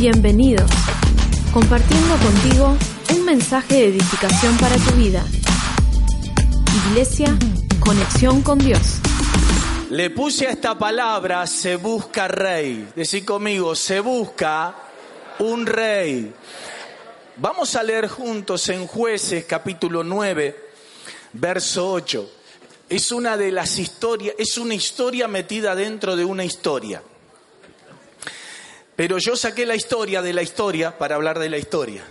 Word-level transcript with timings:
Bienvenidos. 0.00 0.70
Compartiendo 1.52 2.16
contigo 2.16 2.74
un 3.12 3.24
mensaje 3.26 3.74
de 3.74 3.84
edificación 3.88 4.56
para 4.56 4.74
tu 4.76 4.92
vida. 4.92 5.22
Iglesia, 6.88 7.36
conexión 7.80 8.40
con 8.40 8.58
Dios. 8.58 8.80
Le 9.90 10.08
puse 10.08 10.46
a 10.46 10.52
esta 10.52 10.78
palabra, 10.78 11.46
se 11.46 11.76
busca 11.76 12.28
rey. 12.28 12.88
Decí 12.96 13.20
conmigo, 13.26 13.74
se 13.74 14.00
busca 14.00 14.74
un 15.38 15.66
rey. 15.66 16.32
Vamos 17.36 17.76
a 17.76 17.82
leer 17.82 18.08
juntos 18.08 18.70
en 18.70 18.86
jueces 18.86 19.44
capítulo 19.44 20.02
9, 20.02 20.56
verso 21.34 21.92
8. 21.92 22.30
Es 22.88 23.12
una 23.12 23.36
de 23.36 23.52
las 23.52 23.78
historias, 23.78 24.34
es 24.38 24.56
una 24.56 24.74
historia 24.74 25.28
metida 25.28 25.74
dentro 25.74 26.16
de 26.16 26.24
una 26.24 26.46
historia. 26.46 27.02
Pero 29.00 29.16
yo 29.16 29.34
saqué 29.34 29.64
la 29.64 29.74
historia 29.74 30.20
de 30.20 30.34
la 30.34 30.42
historia 30.42 30.98
para 30.98 31.14
hablar 31.14 31.38
de 31.38 31.48
la 31.48 31.56
historia. 31.56 32.04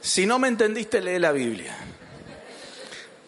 Si 0.00 0.26
no 0.26 0.40
me 0.40 0.48
entendiste, 0.48 1.00
lee 1.00 1.20
la 1.20 1.30
Biblia. 1.30 1.76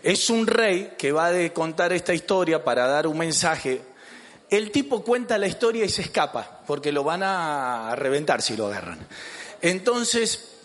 Es 0.02 0.28
un 0.30 0.44
rey 0.44 0.94
que 0.98 1.12
va 1.12 1.28
a 1.28 1.50
contar 1.50 1.92
esta 1.92 2.12
historia 2.12 2.64
para 2.64 2.88
dar 2.88 3.06
un 3.06 3.18
mensaje. 3.18 3.82
El 4.50 4.72
tipo 4.72 5.04
cuenta 5.04 5.38
la 5.38 5.46
historia 5.46 5.84
y 5.84 5.88
se 5.88 6.02
escapa, 6.02 6.62
porque 6.66 6.90
lo 6.90 7.04
van 7.04 7.22
a 7.22 7.94
reventar 7.94 8.42
si 8.42 8.56
lo 8.56 8.66
agarran. 8.66 9.06
Entonces, 9.62 10.56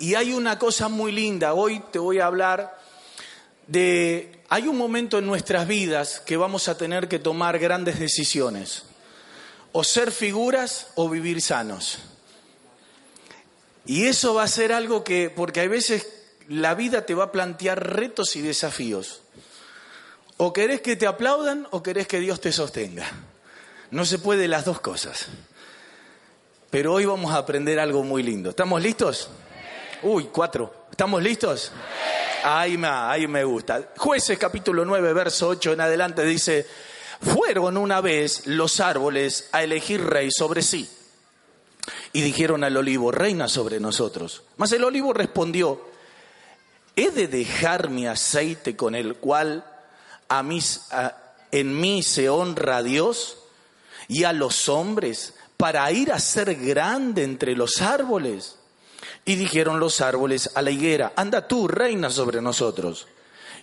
y 0.00 0.14
hay 0.14 0.34
una 0.34 0.58
cosa 0.58 0.90
muy 0.90 1.10
linda, 1.10 1.54
hoy 1.54 1.82
te 1.90 1.98
voy 1.98 2.18
a 2.18 2.26
hablar 2.26 2.78
de, 3.66 4.42
hay 4.50 4.68
un 4.68 4.76
momento 4.76 5.16
en 5.16 5.26
nuestras 5.26 5.66
vidas 5.66 6.20
que 6.20 6.36
vamos 6.36 6.68
a 6.68 6.76
tener 6.76 7.08
que 7.08 7.18
tomar 7.18 7.58
grandes 7.58 7.98
decisiones 7.98 8.87
o 9.72 9.84
ser 9.84 10.12
figuras 10.12 10.88
o 10.94 11.08
vivir 11.08 11.40
sanos. 11.42 11.98
Y 13.86 14.06
eso 14.06 14.34
va 14.34 14.42
a 14.42 14.48
ser 14.48 14.72
algo 14.72 15.02
que, 15.02 15.30
porque 15.30 15.60
hay 15.60 15.68
veces 15.68 16.06
la 16.48 16.74
vida 16.74 17.06
te 17.06 17.14
va 17.14 17.24
a 17.24 17.32
plantear 17.32 17.94
retos 17.94 18.36
y 18.36 18.42
desafíos. 18.42 19.22
O 20.36 20.52
querés 20.52 20.80
que 20.80 20.96
te 20.96 21.06
aplaudan 21.06 21.66
o 21.70 21.82
querés 21.82 22.06
que 22.06 22.20
Dios 22.20 22.40
te 22.40 22.52
sostenga. 22.52 23.06
No 23.90 24.04
se 24.04 24.18
puede 24.18 24.46
las 24.46 24.64
dos 24.64 24.80
cosas. 24.80 25.26
Pero 26.70 26.92
hoy 26.92 27.06
vamos 27.06 27.32
a 27.32 27.38
aprender 27.38 27.80
algo 27.80 28.02
muy 28.02 28.22
lindo. 28.22 28.50
¿Estamos 28.50 28.82
listos? 28.82 29.30
Uy, 30.02 30.28
cuatro. 30.32 30.86
¿Estamos 30.90 31.22
listos? 31.22 31.72
Ahí 32.44 32.76
me, 32.76 32.88
ahí 32.88 33.26
me 33.26 33.42
gusta. 33.44 33.90
Jueces 33.96 34.38
capítulo 34.38 34.84
9, 34.84 35.12
verso 35.12 35.48
8 35.48 35.72
en 35.72 35.80
adelante 35.80 36.24
dice, 36.24 36.66
fueron 37.20 37.76
una 37.76 38.00
vez 38.00 38.46
los 38.46 38.80
árboles 38.80 39.48
a 39.52 39.62
elegir 39.62 40.04
rey 40.04 40.30
sobre 40.30 40.62
sí. 40.62 40.88
Y 42.12 42.22
dijeron 42.22 42.64
al 42.64 42.76
olivo, 42.76 43.10
reina 43.10 43.48
sobre 43.48 43.80
nosotros. 43.80 44.42
Mas 44.56 44.72
el 44.72 44.84
olivo 44.84 45.12
respondió, 45.12 45.80
¿he 46.96 47.10
de 47.10 47.28
dejar 47.28 47.90
mi 47.90 48.06
aceite 48.06 48.76
con 48.76 48.94
el 48.94 49.16
cual 49.16 49.64
a 50.28 50.44
en 51.50 51.80
mí 51.80 52.02
se 52.02 52.28
honra 52.28 52.78
a 52.78 52.82
Dios 52.82 53.38
y 54.06 54.24
a 54.24 54.32
los 54.32 54.68
hombres 54.68 55.34
para 55.56 55.90
ir 55.92 56.12
a 56.12 56.20
ser 56.20 56.54
grande 56.54 57.24
entre 57.24 57.54
los 57.54 57.80
árboles? 57.80 58.56
Y 59.24 59.36
dijeron 59.36 59.80
los 59.80 60.00
árboles 60.00 60.50
a 60.54 60.62
la 60.62 60.70
higuera, 60.70 61.12
anda 61.16 61.46
tú, 61.46 61.68
reina 61.68 62.10
sobre 62.10 62.40
nosotros. 62.40 63.06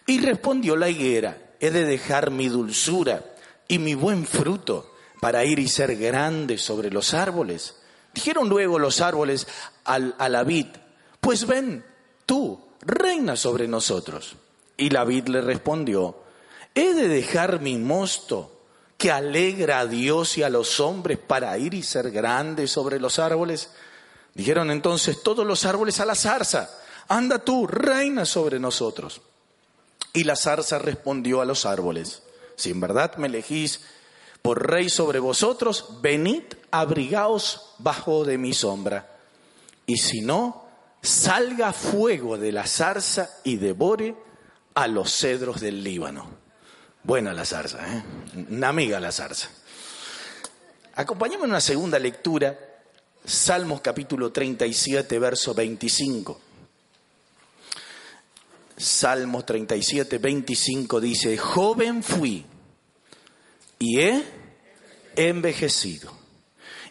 Y 0.08 0.20
respondió 0.20 0.76
la 0.76 0.90
higuera, 0.90 1.38
he 1.60 1.72
de 1.72 1.86
dejar 1.86 2.30
mi 2.30 2.48
dulzura 2.48 3.24
y 3.68 3.80
mi 3.80 3.96
buen 3.96 4.26
fruto 4.26 4.94
para 5.20 5.44
ir 5.46 5.60
y 5.60 5.68
ser 5.68 5.96
grande 5.96 6.58
sobre 6.58 6.92
los 6.92 7.14
árboles. 7.14 7.76
Dijeron 8.14 8.48
luego 8.48 8.80
los 8.80 9.02
árboles 9.02 9.48
al, 9.84 10.16
a 10.18 10.30
la 10.30 10.44
vid, 10.44 10.68
pues 11.20 11.46
ven, 11.48 11.84
tú, 12.26 12.60
reina 12.82 13.36
sobre 13.36 13.68
nosotros. 13.68 14.36
Y 14.78 14.90
la 14.90 15.04
vid 15.04 15.28
le 15.28 15.42
respondió, 15.42 16.18
he 16.74 16.94
de 16.94 17.08
dejar 17.08 17.62
mi 17.62 17.78
mosto 17.78 18.52
que 18.98 19.12
alegra 19.12 19.80
a 19.80 19.86
Dios 19.86 20.38
y 20.38 20.44
a 20.44 20.50
los 20.50 20.80
hombres 20.80 21.18
para 21.18 21.58
ir 21.58 21.74
y 21.74 21.84
ser 21.84 22.12
grande 22.12 22.68
sobre 22.68 23.00
los 23.00 23.20
árboles. 23.20 23.72
Dijeron 24.34 24.72
entonces 24.72 25.24
todos 25.24 25.46
los 25.46 25.66
árboles 25.66 26.00
a 26.00 26.06
la 26.06 26.16
zarza, 26.16 26.70
anda 27.08 27.40
tú, 27.40 27.68
reina 27.68 28.26
sobre 28.26 28.60
nosotros. 28.60 29.22
Y 30.14 30.24
la 30.24 30.36
zarza 30.36 30.80
respondió 30.80 31.42
a 31.42 31.46
los 31.46 31.66
árboles, 31.66 32.24
si 32.56 32.72
en 32.72 32.80
verdad 32.80 33.16
me 33.18 33.28
elegís 33.28 33.82
por 34.42 34.70
rey 34.70 34.90
sobre 34.90 35.20
vosotros, 35.20 36.02
venid, 36.02 36.44
abrigaos 36.72 37.74
bajo 37.80 38.24
de 38.26 38.38
mi 38.38 38.54
sombra. 38.54 39.18
Y 39.88 39.98
si 39.98 40.22
no, 40.22 40.68
salga 41.02 41.74
fuego 41.74 42.38
de 42.38 42.52
la 42.52 42.68
zarza 42.68 43.30
y 43.44 43.58
devore 43.58 44.16
a 44.76 44.88
los 44.88 45.12
cedros 45.12 45.62
del 45.62 45.84
Líbano. 45.84 46.30
Buena 47.04 47.34
la 47.34 47.46
zarza, 47.46 47.80
¿eh? 47.88 48.04
Una 48.50 48.70
amiga 48.70 49.00
la 49.00 49.12
zarza. 49.12 49.50
Acompáñame 50.96 51.44
en 51.44 51.50
una 51.52 51.62
segunda 51.62 52.00
lectura, 52.00 52.58
Salmos 53.24 53.82
capítulo 53.82 54.32
37, 54.32 55.18
verso 55.18 55.54
25. 55.54 56.42
Salmos 58.78 59.46
37, 59.46 60.18
25 60.18 61.00
dice, 61.00 61.38
joven 61.38 62.04
fui 62.04 62.46
y 63.80 64.00
he 64.00 64.24
envejecido 65.16 66.12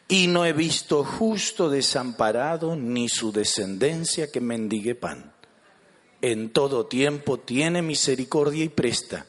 y 0.08 0.26
no 0.26 0.46
he 0.46 0.52
visto 0.52 1.04
justo 1.04 1.68
desamparado 1.68 2.76
ni 2.76 3.08
su 3.08 3.32
descendencia 3.32 4.30
que 4.30 4.40
mendigue 4.40 4.94
pan. 4.94 5.32
En 6.22 6.50
todo 6.50 6.86
tiempo 6.86 7.38
tiene 7.38 7.82
misericordia 7.82 8.64
y 8.64 8.70
presta 8.70 9.26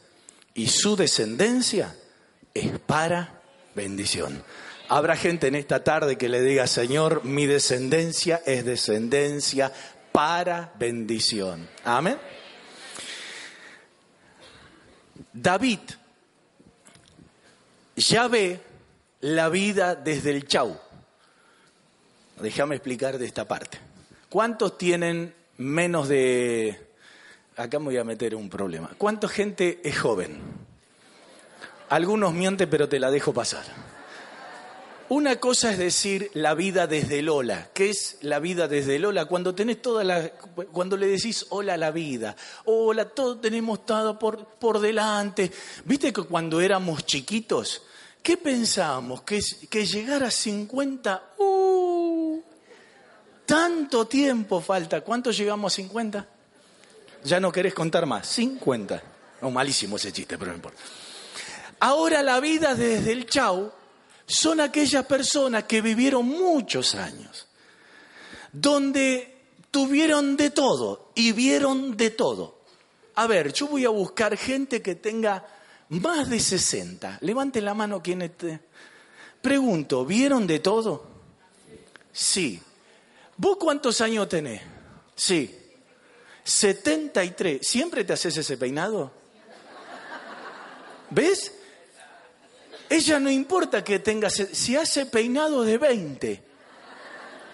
y 0.54 0.68
su 0.68 0.96
descendencia 0.96 1.94
es 2.54 2.78
para 2.78 3.42
bendición. 3.74 4.42
Habrá 4.88 5.16
gente 5.16 5.48
en 5.48 5.56
esta 5.56 5.84
tarde 5.84 6.16
que 6.16 6.28
le 6.28 6.40
diga, 6.40 6.66
Señor, 6.66 7.24
mi 7.24 7.44
descendencia 7.46 8.40
es 8.46 8.64
descendencia 8.64 9.72
para 10.12 10.72
bendición. 10.78 11.68
Amén. 11.84 12.16
David 15.36 15.80
ya 17.94 18.26
ve 18.26 18.58
la 19.20 19.50
vida 19.50 19.94
desde 19.94 20.30
el 20.30 20.46
chau. 20.46 20.78
Déjame 22.40 22.76
explicar 22.76 23.18
de 23.18 23.26
esta 23.26 23.46
parte. 23.46 23.78
¿Cuántos 24.30 24.78
tienen 24.78 25.34
menos 25.58 26.08
de... 26.08 26.88
Acá 27.56 27.78
me 27.78 27.86
voy 27.86 27.98
a 27.98 28.04
meter 28.04 28.34
un 28.34 28.48
problema. 28.48 28.90
¿Cuánta 28.96 29.28
gente 29.28 29.80
es 29.84 29.98
joven? 29.98 30.38
Algunos 31.90 32.32
mienten, 32.32 32.68
pero 32.68 32.88
te 32.88 32.98
la 32.98 33.10
dejo 33.10 33.32
pasar. 33.32 33.64
Una 35.08 35.36
cosa 35.36 35.70
es 35.70 35.78
decir 35.78 36.30
la 36.34 36.54
vida 36.54 36.88
desde 36.88 37.22
Lola. 37.22 37.68
¿Qué 37.72 37.90
es 37.90 38.18
la 38.22 38.40
vida 38.40 38.66
desde 38.66 38.98
Lola? 38.98 39.26
Cuando 39.26 39.54
tenés 39.54 39.80
toda 39.80 40.02
la, 40.02 40.30
cuando 40.72 40.96
le 40.96 41.06
decís 41.06 41.46
hola 41.50 41.74
a 41.74 41.76
la 41.76 41.92
vida, 41.92 42.34
hola, 42.64 43.04
todo 43.04 43.38
tenemos 43.38 43.86
todo 43.86 44.18
por, 44.18 44.44
por 44.44 44.80
delante. 44.80 45.52
¿Viste 45.84 46.12
que 46.12 46.22
cuando 46.22 46.60
éramos 46.60 47.06
chiquitos, 47.06 47.82
qué 48.20 48.36
pensábamos? 48.36 49.22
Que, 49.22 49.40
que 49.70 49.86
llegar 49.86 50.24
a 50.24 50.30
50, 50.30 51.22
uh, 51.38 52.42
tanto 53.46 54.08
tiempo 54.08 54.60
falta. 54.60 55.02
¿Cuánto 55.02 55.30
llegamos 55.30 55.72
a 55.72 55.76
50? 55.76 56.26
Ya 57.22 57.38
no 57.38 57.52
querés 57.52 57.74
contar 57.74 58.06
más. 58.06 58.26
50. 58.26 59.02
No, 59.40 59.52
malísimo 59.52 59.96
ese 59.96 60.12
chiste, 60.12 60.36
pero 60.36 60.50
no 60.50 60.56
importa. 60.56 60.80
Ahora 61.78 62.24
la 62.24 62.40
vida 62.40 62.74
desde 62.74 63.12
el 63.12 63.26
chau 63.26 63.70
son 64.26 64.60
aquellas 64.60 65.06
personas 65.06 65.64
que 65.64 65.80
vivieron 65.80 66.26
muchos 66.26 66.94
años, 66.94 67.46
donde 68.52 69.36
tuvieron 69.70 70.36
de 70.36 70.50
todo 70.50 71.12
y 71.14 71.32
vieron 71.32 71.96
de 71.96 72.10
todo. 72.10 72.60
A 73.14 73.26
ver, 73.26 73.52
yo 73.52 73.68
voy 73.68 73.84
a 73.84 73.90
buscar 73.90 74.36
gente 74.36 74.82
que 74.82 74.96
tenga 74.96 75.46
más 75.90 76.28
de 76.28 76.40
60. 76.40 77.18
Levante 77.22 77.60
la 77.60 77.74
mano 77.74 78.02
quien 78.02 78.22
esté. 78.22 78.60
Pregunto, 79.40 80.04
¿vieron 80.04 80.46
de 80.46 80.58
todo? 80.58 81.06
Sí. 82.12 82.60
¿Vos 83.36 83.56
cuántos 83.58 84.00
años 84.00 84.28
tenés? 84.28 84.62
Sí. 85.14 85.54
73. 86.42 87.66
¿Siempre 87.66 88.04
te 88.04 88.12
haces 88.12 88.36
ese 88.36 88.56
peinado? 88.56 89.12
¿Ves? 91.10 91.52
Ella 92.88 93.18
no 93.18 93.30
importa 93.30 93.82
que 93.82 93.98
tenga, 93.98 94.30
si 94.30 94.76
hace 94.76 95.06
peinado 95.06 95.62
de 95.62 95.78
20. 95.78 96.42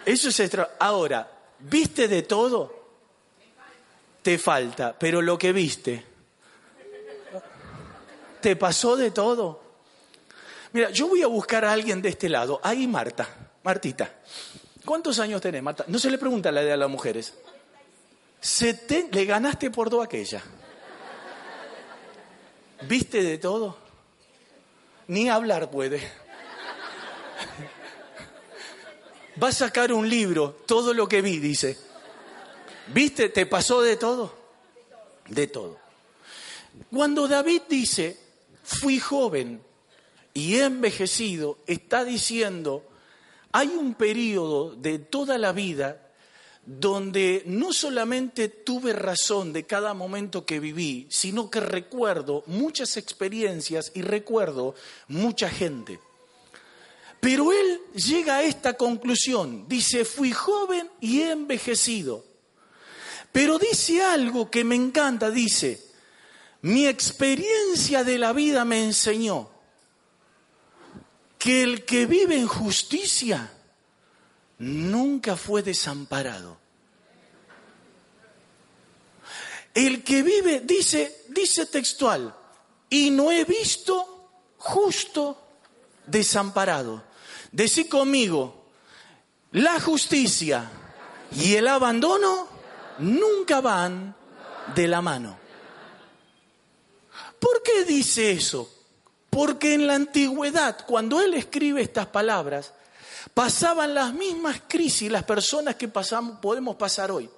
Eso 0.05 0.29
es 0.29 0.41
extra. 0.41 0.77
Ahora, 0.79 1.31
¿viste 1.61 2.09
de 2.09 2.23
todo? 2.23 2.83
Te 4.23 4.39
falta, 4.39 4.97
pero 4.99 5.21
lo 5.21 5.37
que 5.37 5.53
viste, 5.53 6.05
¿te 8.41 8.55
pasó 8.57 8.97
de 8.97 9.11
todo? 9.11 9.61
Mira, 10.73 10.91
yo 10.91 11.09
voy 11.09 11.23
a 11.23 11.27
buscar 11.27 11.65
a 11.65 11.73
alguien 11.73 12.01
de 12.01 12.11
este 12.11 12.29
lado. 12.29 12.61
Ahí 12.63 12.87
Marta, 12.87 13.29
Martita, 13.65 14.13
¿cuántos 14.85 15.19
años 15.19 15.41
tenés, 15.41 15.63
Marta? 15.63 15.85
No 15.89 15.99
se 15.99 16.09
le 16.09 16.19
pregunta 16.19 16.53
la 16.53 16.63
edad 16.63 16.75
a 16.75 16.77
las 16.77 16.91
mujeres. 16.91 17.35
le 19.11 19.25
ganaste 19.25 19.71
por 19.71 19.91
dos 19.91 20.05
aquella. 20.05 20.43
¿Viste 22.83 23.23
de 23.23 23.39
todo? 23.39 23.82
Ni 25.09 25.29
hablar 25.29 25.71
puede. 25.71 26.01
Va 29.43 29.49
a 29.49 29.53
sacar 29.53 29.93
un 29.93 30.09
libro, 30.09 30.57
todo 30.67 30.95
lo 30.95 31.09
que 31.09 31.23
vi, 31.23 31.39
dice. 31.39 31.79
¿Viste? 32.89 33.29
¿Te 33.29 33.47
pasó 33.47 33.81
de 33.81 33.97
todo? 33.97 34.35
De 35.29 35.47
todo. 35.47 35.79
Cuando 36.91 37.29
David 37.29 37.63
dice, 37.69 38.19
fui 38.63 38.99
joven 38.99 39.63
y 40.35 40.57
he 40.57 40.65
envejecido, 40.65 41.59
está 41.67 42.05
diciendo, 42.05 42.85
hay 43.53 43.69
un 43.69 43.95
periodo 43.95 44.75
de 44.75 44.99
toda 44.99 45.39
la 45.39 45.53
vida 45.53 46.02
donde 46.65 47.43
no 47.47 47.73
solamente 47.73 48.49
tuve 48.49 48.93
razón 48.93 49.53
de 49.53 49.65
cada 49.65 49.95
momento 49.95 50.47
que 50.47 50.61
viví, 50.61 51.07
sino 51.11 51.51
que 51.51 51.61
recuerdo 51.61 52.45
muchas 52.47 52.97
experiencias 52.97 53.91
y 53.95 54.03
recuerdo 54.03 54.75
mucha 55.09 55.49
gente. 55.49 55.99
Pero 57.19 57.53
él 57.53 57.81
llega 57.95 58.39
a 58.39 58.43
esta 58.43 58.75
conclusión, 58.75 59.67
dice, 59.69 60.05
fui 60.05 60.33
joven 60.33 60.89
y 61.01 61.21
he 61.21 61.31
envejecido. 61.33 62.25
Pero 63.33 63.59
dice 63.59 64.03
algo 64.03 64.51
que 64.51 64.65
me 64.65 64.75
encanta, 64.75 65.31
dice, 65.31 65.81
mi 66.63 66.87
experiencia 66.87 68.05
de 68.05 68.19
la 68.19 68.33
vida 68.33 68.65
me 68.65 68.85
enseñó 68.85 69.51
que 71.39 71.63
el 71.63 71.85
que 71.85 72.07
vive 72.07 72.37
en 72.37 72.47
justicia 72.47 73.53
nunca 74.59 75.37
fue 75.37 75.63
desamparado. 75.63 76.59
El 79.75 80.05
que 80.05 80.23
vive, 80.23 80.61
dice, 80.61 81.25
dice 81.29 81.67
textual, 81.67 82.35
y 82.91 83.11
no 83.11 83.33
he 83.33 83.45
visto 83.45 84.29
justo 84.59 85.43
desamparado. 86.07 87.03
Decí 87.51 87.87
conmigo, 87.87 88.67
la 89.53 89.81
justicia 89.81 90.71
y 91.35 91.55
el 91.55 91.69
abandono 91.69 92.49
nunca 92.99 93.61
van 93.61 94.15
de 94.75 94.89
la 94.89 95.01
mano. 95.01 95.39
¿Por 97.39 97.63
qué 97.63 97.85
dice 97.85 98.33
eso? 98.33 98.71
Porque 99.31 99.75
en 99.75 99.87
la 99.87 99.95
antigüedad, 99.95 100.85
cuando 100.87 101.21
él 101.21 101.35
escribe 101.35 101.83
estas 101.83 102.07
palabras, 102.07 102.75
pasaban 103.35 103.95
las 103.95 104.13
mismas 104.13 104.63
crisis 104.69 105.11
las 105.11 105.25
personas 105.25 105.77
que 105.77 105.89
pasamos, 105.89 106.39
podemos 106.41 106.77
pasar 106.77 107.11
hoy. 107.11 107.29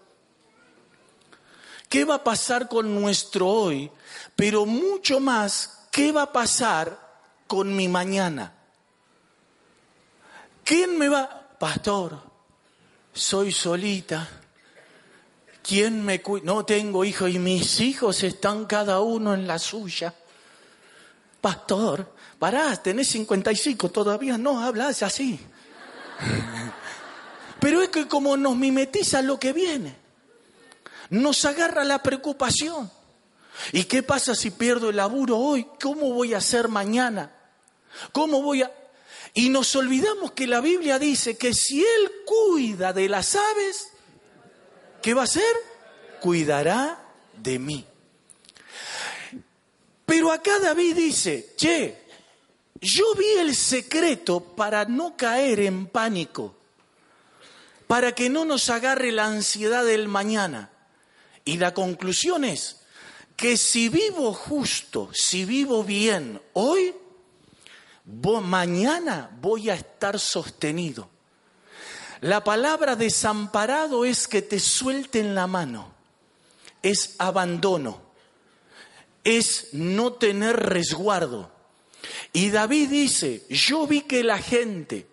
¿Qué 1.89 2.05
va 2.05 2.17
a 2.17 2.25
pasar 2.25 2.69
con 2.69 2.95
nuestro 2.95 3.49
hoy? 3.49 3.91
Pero 4.35 4.67
mucho 4.67 5.21
más, 5.21 5.87
¿qué 5.91 6.11
va 6.13 6.23
a 6.23 6.33
pasar 6.33 6.99
con 7.47 7.75
mi 7.75 7.89
mañana? 7.89 8.53
¿Quién 10.65 10.99
me 10.99 11.09
va? 11.09 11.49
Pastor, 11.59 12.21
soy 13.13 13.53
solita. 13.53 14.29
¿Quién 15.63 16.05
me 16.05 16.21
cuida? 16.21 16.45
No 16.45 16.65
tengo 16.65 17.05
hijos 17.05 17.31
y 17.31 17.39
mis 17.39 17.81
hijos 17.81 18.23
están 18.23 18.67
cada 18.67 19.01
uno 19.01 19.35
en 19.35 19.47
la 19.47 19.59
suya 19.59 20.15
pastor, 21.45 22.11
pará, 22.39 22.75
tenés 22.83 23.09
55, 23.09 23.91
todavía 23.91 24.39
no 24.39 24.61
hablas 24.61 25.03
así. 25.03 25.39
Pero 27.61 27.83
es 27.83 27.89
que 27.89 28.07
como 28.09 28.37
nos 28.37 28.57
mimetiza 28.57 29.23
lo 29.23 29.39
que 29.39 29.53
viene, 29.53 29.97
nos 31.11 31.45
agarra 31.45 31.85
la 31.85 32.03
preocupación. 32.03 32.91
¿Y 33.73 33.85
qué 33.85 34.03
pasa 34.03 34.35
si 34.35 34.51
pierdo 34.51 34.91
el 34.91 34.97
laburo 34.97 35.39
hoy? 35.39 35.67
¿Cómo 35.81 36.13
voy 36.13 36.35
a 36.35 36.39
hacer 36.39 36.69
mañana? 36.69 37.33
¿Cómo 38.13 38.43
voy 38.43 38.63
a...? 38.63 38.71
Y 39.33 39.49
nos 39.49 39.75
olvidamos 39.77 40.33
que 40.33 40.47
la 40.47 40.61
Biblia 40.61 40.99
dice 40.99 41.37
que 41.37 41.55
si 41.55 41.81
Él 41.81 42.13
cuida 42.25 42.93
de 42.93 43.09
las 43.09 43.35
aves, 43.35 43.89
¿qué 45.03 45.15
va 45.15 45.23
a 45.23 45.25
hacer? 45.25 45.43
Cuidará 46.21 47.01
de 47.37 47.59
mí. 47.59 47.85
Pero 50.07 50.31
acá 50.31 50.59
David 50.61 50.97
dice, 50.97 51.55
che, 51.57 52.04
yo 52.81 53.15
vi 53.15 53.27
el 53.41 53.55
secreto 53.55 54.41
para 54.41 54.85
no 54.85 55.17
caer 55.17 55.61
en 55.61 55.87
pánico, 55.87 56.55
para 57.87 58.15
que 58.15 58.29
no 58.29 58.45
nos 58.45 58.71
agarre 58.71 59.13
la 59.13 59.27
ansiedad 59.27 59.85
del 59.85 60.09
mañana. 60.09 60.71
Y 61.45 61.59
la 61.59 61.75
conclusión 61.75 62.45
es 62.45 62.81
que 63.37 63.57
si 63.57 63.89
vivo 63.89 64.33
justo, 64.33 65.11
si 65.13 65.45
vivo 65.45 65.85
bien 65.85 66.41
hoy, 66.55 66.95
mañana 68.05 69.31
voy 69.41 69.71
a 69.71 69.75
estar 69.75 70.19
sostenido. 70.19 71.11
La 72.21 72.43
palabra 72.43 72.97
desamparado 72.97 74.05
es 74.05 74.27
que 74.29 74.41
te 74.41 74.59
suelten 74.59 75.35
la 75.35 75.47
mano, 75.47 75.93
es 76.83 77.17
abandono 77.19 78.05
es 79.25 79.71
no 79.73 80.13
tener 80.13 80.55
resguardo. 80.57 81.51
Y 82.33 82.51
David 82.51 82.89
dice, 82.89 83.43
yo 83.49 83.87
vi 83.87 84.03
que 84.03 84.25
la 84.25 84.39
gente 84.39 85.07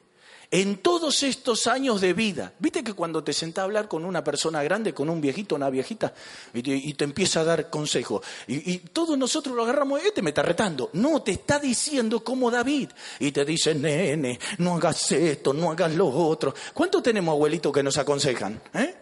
en 0.54 0.80
todos 0.80 1.24
estos 1.24 1.66
años 1.66 2.02
de 2.02 2.12
vida, 2.12 2.54
viste 2.60 2.84
que 2.84 2.94
cuando 2.94 3.24
te 3.24 3.32
sentás 3.32 3.62
a 3.62 3.66
hablar 3.66 3.88
con 3.88 4.04
una 4.04 4.22
persona 4.22 4.62
grande, 4.62 4.94
con 4.94 5.10
un 5.10 5.22
viejito, 5.22 5.56
una 5.56 5.70
viejita, 5.70 6.14
y 6.54 6.94
te, 6.94 7.06
empieza 7.06 7.40
a 7.40 7.44
dar 7.46 7.70
consejo, 7.70 8.22
y, 8.48 8.80
todos 8.80 9.18
nosotros 9.18 9.56
lo 9.56 9.64
agarramos, 9.64 10.04
este 10.04 10.22
me 10.22 10.32
está 10.32 10.42
retando. 10.42 10.90
No, 10.92 11.22
te 11.22 11.32
está 11.32 11.58
diciendo 11.58 12.22
como 12.22 12.52
David, 12.52 12.90
y 13.20 13.32
te 13.32 13.46
dice, 13.46 13.74
nene, 13.74 14.38
no 14.58 14.76
hagas 14.76 15.14
esto, 15.14 15.54
no 15.54 15.72
hagas 15.72 15.96
lo 15.96 16.10
otro. 16.10 16.54
¿Cuántos 16.74 17.02
tenemos 17.02 17.32
abuelitos 17.32 17.72
que 17.72 17.82
nos 17.82 17.98
aconsejan? 17.98 18.62
Eh? 18.74 18.94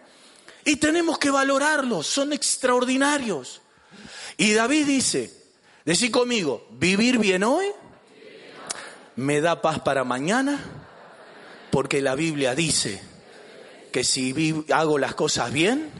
Y 0.66 0.76
tenemos 0.76 1.18
que 1.18 1.32
valorarlos, 1.32 2.06
son 2.06 2.32
extraordinarios. 2.32 3.60
Y 4.36 4.52
David 4.52 4.86
dice, 4.86 5.34
decí 5.84 6.12
conmigo, 6.12 6.68
vivir 6.70 7.18
bien 7.18 7.42
hoy 7.42 7.66
me 9.20 9.42
da 9.42 9.60
paz 9.60 9.80
para 9.80 10.02
mañana, 10.02 10.58
porque 11.70 12.00
la 12.00 12.14
Biblia 12.14 12.54
dice 12.54 13.02
que 13.92 14.02
si 14.02 14.64
hago 14.72 14.98
las 14.98 15.14
cosas 15.14 15.52
bien, 15.52 15.90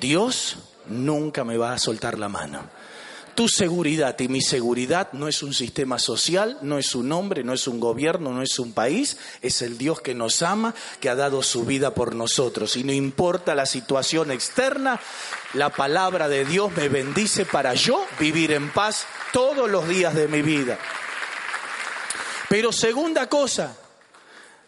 Dios 0.00 0.56
nunca 0.88 1.44
me 1.44 1.56
va 1.56 1.72
a 1.72 1.78
soltar 1.78 2.18
la 2.18 2.28
mano. 2.28 2.68
Tu 3.36 3.48
seguridad 3.48 4.18
y 4.18 4.26
mi 4.26 4.40
seguridad 4.40 5.12
no 5.12 5.28
es 5.28 5.44
un 5.44 5.54
sistema 5.54 6.00
social, 6.00 6.58
no 6.62 6.78
es 6.78 6.96
un 6.96 7.12
hombre, 7.12 7.44
no 7.44 7.52
es 7.52 7.68
un 7.68 7.78
gobierno, 7.78 8.32
no 8.32 8.42
es 8.42 8.58
un 8.58 8.72
país, 8.72 9.18
es 9.40 9.62
el 9.62 9.78
Dios 9.78 10.00
que 10.00 10.14
nos 10.14 10.42
ama, 10.42 10.74
que 11.00 11.10
ha 11.10 11.14
dado 11.14 11.42
su 11.42 11.64
vida 11.64 11.94
por 11.94 12.14
nosotros. 12.14 12.76
Y 12.76 12.82
no 12.82 12.92
importa 12.92 13.54
la 13.54 13.66
situación 13.66 14.32
externa, 14.32 14.98
la 15.54 15.70
palabra 15.70 16.28
de 16.28 16.44
Dios 16.44 16.72
me 16.76 16.88
bendice 16.88 17.44
para 17.44 17.74
yo 17.74 18.04
vivir 18.18 18.50
en 18.50 18.72
paz 18.72 19.06
todos 19.32 19.70
los 19.70 19.86
días 19.86 20.14
de 20.14 20.26
mi 20.26 20.42
vida. 20.42 20.78
Pero 22.48 22.72
segunda 22.72 23.28
cosa, 23.28 23.76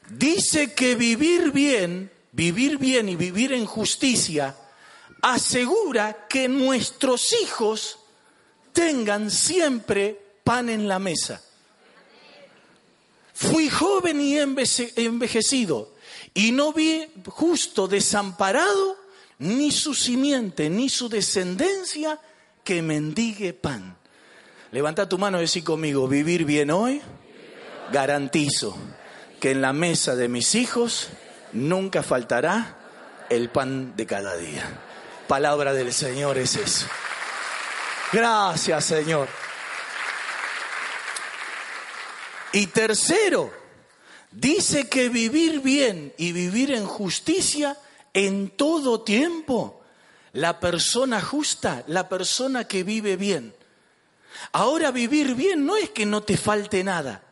dice 0.08 0.74
que 0.74 0.94
vivir 0.94 1.52
bien, 1.52 2.10
vivir 2.32 2.78
bien 2.78 3.08
y 3.08 3.16
vivir 3.16 3.52
en 3.52 3.66
justicia 3.66 4.56
asegura 5.22 6.26
que 6.28 6.48
nuestros 6.48 7.34
hijos 7.42 7.98
tengan 8.72 9.30
siempre 9.30 10.20
pan 10.44 10.68
en 10.68 10.88
la 10.88 10.98
mesa. 10.98 11.42
Fui 13.34 13.68
joven 13.68 14.20
y 14.20 14.36
envejecido 14.36 15.92
y 16.34 16.50
no 16.52 16.72
vi 16.72 17.06
justo 17.26 17.86
desamparado 17.86 18.96
ni 19.38 19.70
su 19.70 19.94
simiente 19.94 20.68
ni 20.68 20.88
su 20.88 21.08
descendencia 21.08 22.20
que 22.64 22.82
mendigue 22.82 23.52
pan. 23.52 23.96
Levanta 24.72 25.08
tu 25.08 25.18
mano 25.18 25.38
y 25.38 25.42
decí 25.42 25.62
conmigo, 25.62 26.08
vivir 26.08 26.44
bien 26.44 26.70
hoy, 26.70 27.00
garantizo 27.92 28.76
que 29.40 29.50
en 29.52 29.62
la 29.62 29.72
mesa 29.72 30.16
de 30.16 30.28
mis 30.28 30.54
hijos 30.54 31.08
nunca 31.52 32.02
faltará 32.02 32.76
el 33.30 33.50
pan 33.50 33.94
de 33.96 34.06
cada 34.06 34.36
día. 34.36 34.64
Palabra 35.26 35.72
del 35.72 35.92
Señor 35.92 36.38
es 36.38 36.56
eso. 36.56 36.86
Gracias, 38.12 38.84
Señor. 38.84 39.28
Y 42.52 42.68
tercero, 42.68 43.52
dice 44.30 44.88
que 44.88 45.10
vivir 45.10 45.60
bien 45.60 46.14
y 46.16 46.32
vivir 46.32 46.72
en 46.72 46.86
justicia 46.86 47.76
en 48.14 48.50
todo 48.50 49.02
tiempo. 49.02 49.82
La 50.32 50.60
persona 50.60 51.20
justa, 51.20 51.84
la 51.86 52.08
persona 52.08 52.64
que 52.64 52.82
vive 52.82 53.16
bien. 53.16 53.54
Ahora 54.52 54.90
vivir 54.90 55.34
bien 55.34 55.66
no 55.66 55.76
es 55.76 55.90
que 55.90 56.06
no 56.06 56.22
te 56.22 56.36
falte 56.36 56.82
nada. 56.84 57.22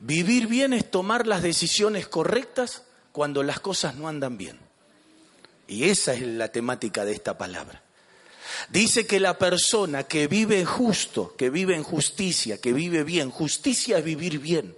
Vivir 0.00 0.46
bien 0.46 0.72
es 0.72 0.90
tomar 0.90 1.26
las 1.26 1.42
decisiones 1.42 2.08
correctas 2.08 2.84
cuando 3.12 3.42
las 3.42 3.60
cosas 3.60 3.96
no 3.96 4.08
andan 4.08 4.38
bien. 4.38 4.58
Y 5.66 5.84
esa 5.84 6.14
es 6.14 6.22
la 6.22 6.48
temática 6.48 7.04
de 7.04 7.12
esta 7.12 7.36
palabra. 7.36 7.82
Dice 8.70 9.06
que 9.06 9.20
la 9.20 9.38
persona 9.38 10.04
que 10.04 10.26
vive 10.26 10.64
justo, 10.64 11.34
que 11.36 11.50
vive 11.50 11.74
en 11.74 11.82
justicia, 11.82 12.60
que 12.60 12.72
vive 12.72 13.04
bien, 13.04 13.30
justicia 13.30 13.98
es 13.98 14.04
vivir 14.04 14.38
bien. 14.38 14.74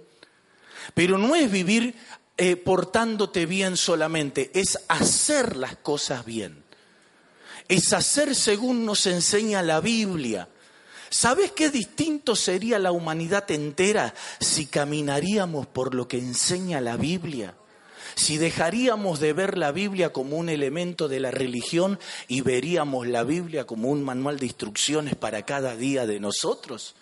Pero 0.93 1.17
no 1.17 1.35
es 1.35 1.49
vivir 1.51 1.95
eh, 2.37 2.55
portándote 2.55 3.45
bien 3.45 3.77
solamente, 3.77 4.51
es 4.53 4.79
hacer 4.87 5.55
las 5.55 5.77
cosas 5.77 6.25
bien. 6.25 6.63
Es 7.67 7.93
hacer 7.93 8.35
según 8.35 8.85
nos 8.85 9.05
enseña 9.05 9.61
la 9.61 9.79
Biblia. 9.79 10.49
¿Sabes 11.11 11.51
qué 11.51 11.69
distinto 11.69 12.37
sería 12.37 12.79
la 12.79 12.93
humanidad 12.93 13.51
entera 13.51 14.15
si 14.39 14.65
caminaríamos 14.65 15.67
por 15.67 15.93
lo 15.93 16.07
que 16.07 16.17
enseña 16.17 16.79
la 16.81 16.97
Biblia? 16.97 17.53
si 18.15 18.37
dejaríamos 18.37 19.19
de 19.19 19.31
ver 19.31 19.57
la 19.57 19.71
Biblia 19.71 20.11
como 20.11 20.37
un 20.37 20.49
elemento 20.49 21.07
de 21.07 21.21
la 21.21 21.31
religión 21.31 21.97
y 22.27 22.41
veríamos 22.41 23.07
la 23.07 23.23
Biblia 23.23 23.65
como 23.65 23.89
un 23.89 24.03
manual 24.03 24.37
de 24.37 24.47
instrucciones 24.47 25.15
para 25.15 25.43
cada 25.43 25.77
día 25.77 26.05
de 26.05 26.19
nosotros. 26.19 26.93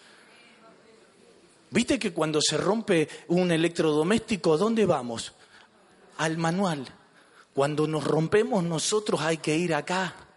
¿Viste 1.71 1.97
que 1.97 2.13
cuando 2.13 2.41
se 2.41 2.57
rompe 2.57 3.09
un 3.27 3.51
electrodoméstico, 3.51 4.57
¿dónde 4.57 4.85
vamos? 4.85 5.33
Al 6.17 6.37
manual. 6.37 6.85
Cuando 7.53 7.87
nos 7.87 8.03
rompemos 8.03 8.63
nosotros 8.63 9.21
hay 9.21 9.37
que 9.37 9.57
ir 9.57 9.73
acá. 9.73 10.28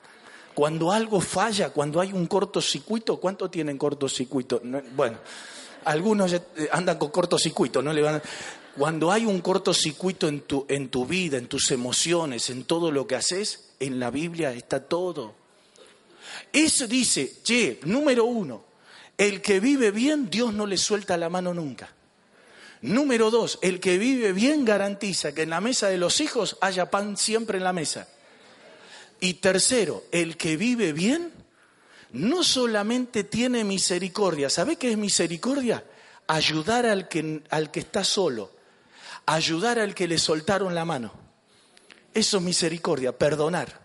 Cuando 0.54 0.92
algo 0.92 1.20
falla, 1.20 1.70
cuando 1.70 2.00
hay 2.00 2.12
un 2.12 2.26
cortocircuito, 2.26 3.18
¿cuánto 3.18 3.48
tienen 3.48 3.78
cortocircuito? 3.78 4.60
Bueno, 4.94 5.18
algunos 5.84 6.34
andan 6.70 6.98
con 6.98 7.10
cortocircuito, 7.10 7.82
no 7.82 7.92
le 7.92 8.02
van 8.02 8.16
a... 8.16 8.22
Cuando 8.76 9.12
hay 9.12 9.26
un 9.26 9.40
cortocircuito 9.40 10.28
en 10.28 10.42
tu, 10.42 10.64
en 10.68 10.88
tu 10.88 11.04
vida, 11.06 11.36
en 11.36 11.46
tus 11.46 11.70
emociones, 11.70 12.48
en 12.48 12.64
todo 12.64 12.90
lo 12.90 13.06
que 13.06 13.16
haces, 13.16 13.72
en 13.80 14.00
la 14.00 14.10
Biblia 14.10 14.52
está 14.52 14.80
todo. 14.80 15.34
Eso 16.52 16.86
dice, 16.86 17.42
che, 17.42 17.80
número 17.84 18.24
uno, 18.24 18.64
el 19.18 19.42
que 19.42 19.60
vive 19.60 19.90
bien, 19.90 20.30
Dios 20.30 20.54
no 20.54 20.66
le 20.66 20.78
suelta 20.78 21.16
la 21.16 21.28
mano 21.28 21.52
nunca. 21.52 21.92
Número 22.82 23.30
dos, 23.30 23.58
el 23.62 23.78
que 23.78 23.98
vive 23.98 24.32
bien 24.32 24.64
garantiza 24.64 25.32
que 25.32 25.42
en 25.42 25.50
la 25.50 25.60
mesa 25.60 25.88
de 25.88 25.98
los 25.98 26.20
hijos 26.20 26.56
haya 26.60 26.90
pan 26.90 27.16
siempre 27.16 27.58
en 27.58 27.64
la 27.64 27.72
mesa. 27.72 28.08
Y 29.22 29.34
tercero, 29.34 30.02
el 30.10 30.36
que 30.36 30.56
vive 30.56 30.92
bien 30.92 31.32
no 32.10 32.42
solamente 32.42 33.22
tiene 33.22 33.62
misericordia, 33.62 34.50
¿sabe 34.50 34.74
qué 34.74 34.90
es 34.90 34.98
misericordia? 34.98 35.84
Ayudar 36.26 36.86
al 36.86 37.06
que, 37.06 37.40
al 37.48 37.70
que 37.70 37.78
está 37.78 38.02
solo, 38.02 38.50
ayudar 39.24 39.78
al 39.78 39.94
que 39.94 40.08
le 40.08 40.18
soltaron 40.18 40.74
la 40.74 40.84
mano. 40.84 41.12
Eso 42.12 42.38
es 42.38 42.42
misericordia, 42.42 43.16
perdonar. 43.16 43.80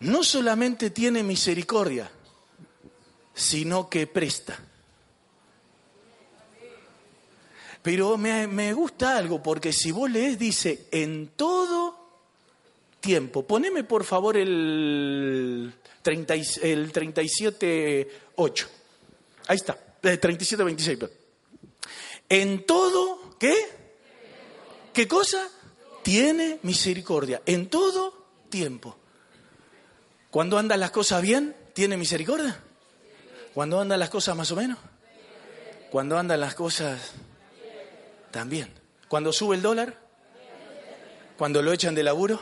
No 0.00 0.22
solamente 0.22 0.90
tiene 0.90 1.22
misericordia, 1.22 2.10
sino 3.32 3.88
que 3.88 4.06
presta. 4.06 4.58
Pero 7.80 8.18
me, 8.18 8.74
gusta 8.74 9.16
algo, 9.16 9.42
porque 9.42 9.72
si 9.72 9.90
vos 9.90 10.10
lees, 10.10 10.38
dice, 10.38 10.86
en 10.90 11.28
todo 11.28 12.01
tiempo. 13.02 13.46
Poneme 13.46 13.84
por 13.84 14.04
favor 14.04 14.38
el, 14.38 15.74
30, 16.00 16.34
el 16.62 16.90
37.8. 16.90 18.66
Ahí 19.48 19.56
está, 19.56 19.78
el 20.02 20.18
37.26. 20.18 21.10
En 22.30 22.64
todo, 22.64 23.36
¿qué? 23.38 23.54
¿Qué 24.94 25.06
cosa? 25.06 25.46
Tiene 26.02 26.58
misericordia 26.62 27.42
en 27.44 27.68
todo 27.68 28.26
tiempo. 28.48 28.96
Cuando 30.30 30.56
andan 30.56 30.80
las 30.80 30.90
cosas 30.92 31.20
bien, 31.20 31.54
¿tiene 31.74 31.98
misericordia? 31.98 32.58
Cuando 33.52 33.80
andan 33.80 34.00
las 34.00 34.08
cosas 34.08 34.34
más 34.34 34.50
o 34.50 34.56
menos. 34.56 34.78
Cuando 35.90 36.18
andan 36.18 36.40
las 36.40 36.54
cosas 36.54 37.12
también. 38.30 38.72
Cuando 39.08 39.32
sube 39.32 39.56
el 39.56 39.62
dólar. 39.62 40.00
Cuando 41.36 41.60
lo 41.60 41.72
echan 41.72 41.94
de 41.94 42.02
laburo. 42.02 42.40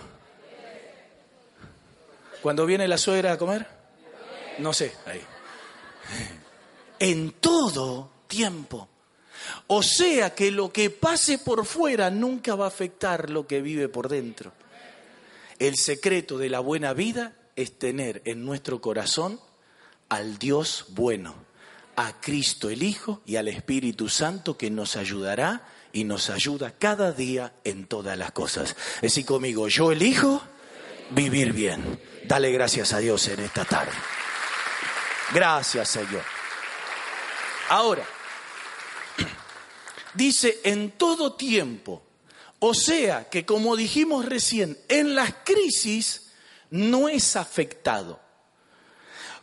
Cuando 2.42 2.66
viene 2.66 2.88
la 2.88 2.98
suegra 2.98 3.32
a 3.32 3.38
comer. 3.38 3.66
No 4.58 4.72
sé, 4.72 4.92
ahí. 5.06 5.20
En 6.98 7.32
todo 7.32 8.10
tiempo. 8.26 8.88
O 9.66 9.82
sea 9.82 10.34
que 10.34 10.50
lo 10.50 10.72
que 10.72 10.90
pase 10.90 11.38
por 11.38 11.64
fuera 11.64 12.10
nunca 12.10 12.54
va 12.54 12.66
a 12.66 12.68
afectar 12.68 13.30
lo 13.30 13.46
que 13.46 13.62
vive 13.62 13.88
por 13.88 14.08
dentro. 14.08 14.52
El 15.58 15.76
secreto 15.76 16.38
de 16.38 16.48
la 16.48 16.60
buena 16.60 16.92
vida 16.92 17.36
es 17.56 17.78
tener 17.78 18.22
en 18.24 18.44
nuestro 18.44 18.80
corazón 18.80 19.40
al 20.08 20.38
Dios 20.38 20.86
bueno, 20.88 21.34
a 21.96 22.20
Cristo 22.20 22.70
el 22.70 22.82
Hijo 22.82 23.20
y 23.26 23.36
al 23.36 23.48
Espíritu 23.48 24.08
Santo 24.08 24.56
que 24.56 24.70
nos 24.70 24.96
ayudará 24.96 25.66
y 25.92 26.04
nos 26.04 26.30
ayuda 26.30 26.72
cada 26.78 27.12
día 27.12 27.52
en 27.64 27.86
todas 27.86 28.16
las 28.16 28.32
cosas. 28.32 28.76
Decir, 29.02 29.26
conmigo, 29.26 29.68
yo 29.68 29.92
elijo 29.92 30.42
vivir 31.10 31.52
bien. 31.52 32.00
Dale 32.24 32.52
gracias 32.52 32.92
a 32.92 32.98
Dios 32.98 33.26
en 33.28 33.40
esta 33.40 33.64
tarde. 33.64 33.92
Gracias, 35.32 35.88
Señor. 35.88 36.22
Ahora, 37.68 38.04
dice 40.14 40.60
en 40.64 40.92
todo 40.92 41.34
tiempo. 41.34 42.02
O 42.62 42.74
sea 42.74 43.28
que, 43.30 43.46
como 43.46 43.74
dijimos 43.74 44.26
recién, 44.26 44.78
en 44.88 45.14
las 45.14 45.32
crisis 45.44 46.30
no 46.70 47.08
es 47.08 47.36
afectado. 47.36 48.20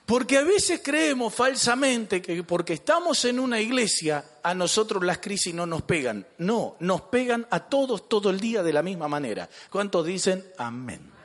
Porque 0.06 0.38
a 0.38 0.44
veces 0.44 0.80
creemos 0.82 1.34
falsamente 1.34 2.22
que 2.22 2.42
porque 2.44 2.74
estamos 2.74 3.26
en 3.26 3.40
una 3.40 3.60
iglesia, 3.60 4.24
a 4.44 4.54
nosotros 4.54 5.04
las 5.04 5.18
crisis 5.18 5.54
no 5.54 5.66
nos 5.66 5.82
pegan. 5.82 6.26
No, 6.38 6.78
nos 6.80 7.02
pegan 7.02 7.46
a 7.50 7.60
todos 7.60 8.08
todo 8.08 8.30
el 8.30 8.40
día 8.40 8.64
de 8.64 8.72
la 8.72 8.84
misma 8.84 9.08
manera. 9.10 9.50
¿Cuántos 9.70 10.06
dicen 10.06 10.46
amén? 10.58 11.17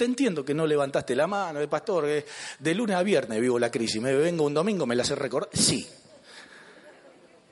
Te 0.00 0.06
entiendo 0.06 0.42
que 0.46 0.54
no 0.54 0.66
levantaste 0.66 1.14
la 1.14 1.26
mano, 1.26 1.60
de 1.60 1.68
pastor, 1.68 2.06
de 2.58 2.74
lunes 2.74 2.96
a 2.96 3.02
viernes 3.02 3.38
vivo 3.38 3.58
la 3.58 3.70
crisis, 3.70 4.00
me 4.00 4.14
vengo 4.14 4.46
un 4.46 4.54
domingo, 4.54 4.86
me 4.86 4.96
la 4.96 5.02
hace 5.02 5.14
recordar. 5.14 5.50
Sí, 5.52 5.86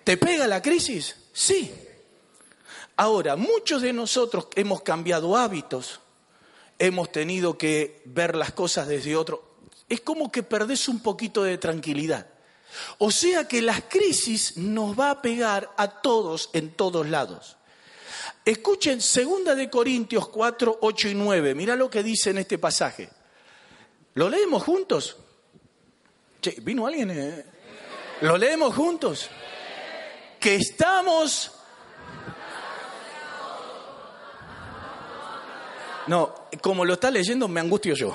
¿Te 0.02 0.16
pega 0.16 0.46
la 0.46 0.62
crisis? 0.62 1.14
Sí. 1.30 1.70
Ahora, 2.96 3.36
muchos 3.36 3.82
de 3.82 3.92
nosotros 3.92 4.48
hemos 4.54 4.80
cambiado 4.80 5.36
hábitos, 5.36 6.00
hemos 6.78 7.12
tenido 7.12 7.58
que 7.58 8.00
ver 8.06 8.34
las 8.34 8.52
cosas 8.52 8.88
desde 8.88 9.14
otro. 9.14 9.58
Es 9.86 10.00
como 10.00 10.32
que 10.32 10.42
perdés 10.42 10.88
un 10.88 11.00
poquito 11.00 11.42
de 11.42 11.58
tranquilidad. 11.58 12.28
O 12.96 13.10
sea 13.10 13.46
que 13.46 13.60
la 13.60 13.78
crisis 13.90 14.56
nos 14.56 14.98
va 14.98 15.10
a 15.10 15.20
pegar 15.20 15.70
a 15.76 16.00
todos 16.00 16.48
en 16.54 16.70
todos 16.70 17.06
lados. 17.06 17.57
Escuchen 18.50 18.98
2 18.98 19.56
de 19.56 19.68
Corintios 19.68 20.28
4, 20.28 20.78
8 20.80 21.08
y 21.08 21.14
9. 21.14 21.54
Mira 21.54 21.76
lo 21.76 21.90
que 21.90 22.02
dice 22.02 22.30
en 22.30 22.38
este 22.38 22.58
pasaje. 22.58 23.08
¿Lo 24.14 24.28
leemos 24.28 24.62
juntos? 24.62 25.16
Che, 26.40 26.56
¿vino 26.62 26.86
alguien? 26.86 27.10
Eh? 27.10 27.44
¿Lo 28.22 28.36
leemos 28.36 28.74
juntos? 28.74 29.28
que 30.38 30.56
estamos... 30.56 31.52
No, 36.06 36.48
como 36.62 36.86
lo 36.86 36.94
está 36.94 37.10
leyendo 37.10 37.48
me 37.48 37.60
angustio 37.60 37.94
yo. 37.94 38.14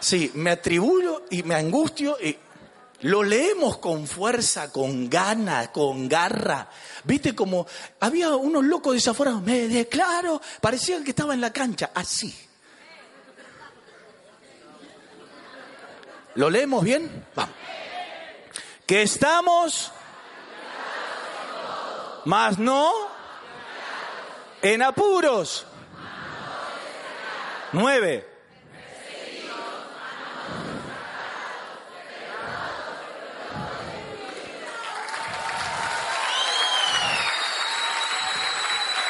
Sí, 0.00 0.32
me 0.34 0.50
atribuyo 0.50 1.22
y 1.30 1.44
me 1.44 1.54
angustio 1.54 2.16
y 2.20 2.36
lo 3.02 3.22
leemos 3.22 3.78
con 3.78 4.06
fuerza, 4.06 4.72
con 4.72 5.08
gana, 5.08 5.72
con 5.72 6.08
garra. 6.08 6.68
Viste 7.04 7.34
como 7.34 7.66
había 8.00 8.34
unos 8.36 8.64
locos 8.64 8.94
desaforados, 8.94 9.42
me 9.42 9.68
declaro, 9.68 10.40
parecía 10.60 11.02
que 11.04 11.10
estaba 11.10 11.34
en 11.34 11.40
la 11.40 11.52
cancha, 11.52 11.90
así. 11.94 12.34
¿Lo 16.34 16.50
leemos 16.50 16.84
bien? 16.84 17.26
Vamos. 17.34 17.54
Que 18.86 19.02
estamos 19.02 19.92
mas 22.26 22.58
no 22.58 22.92
en 24.60 24.82
apuros. 24.82 25.64
Nueve. 27.72 28.35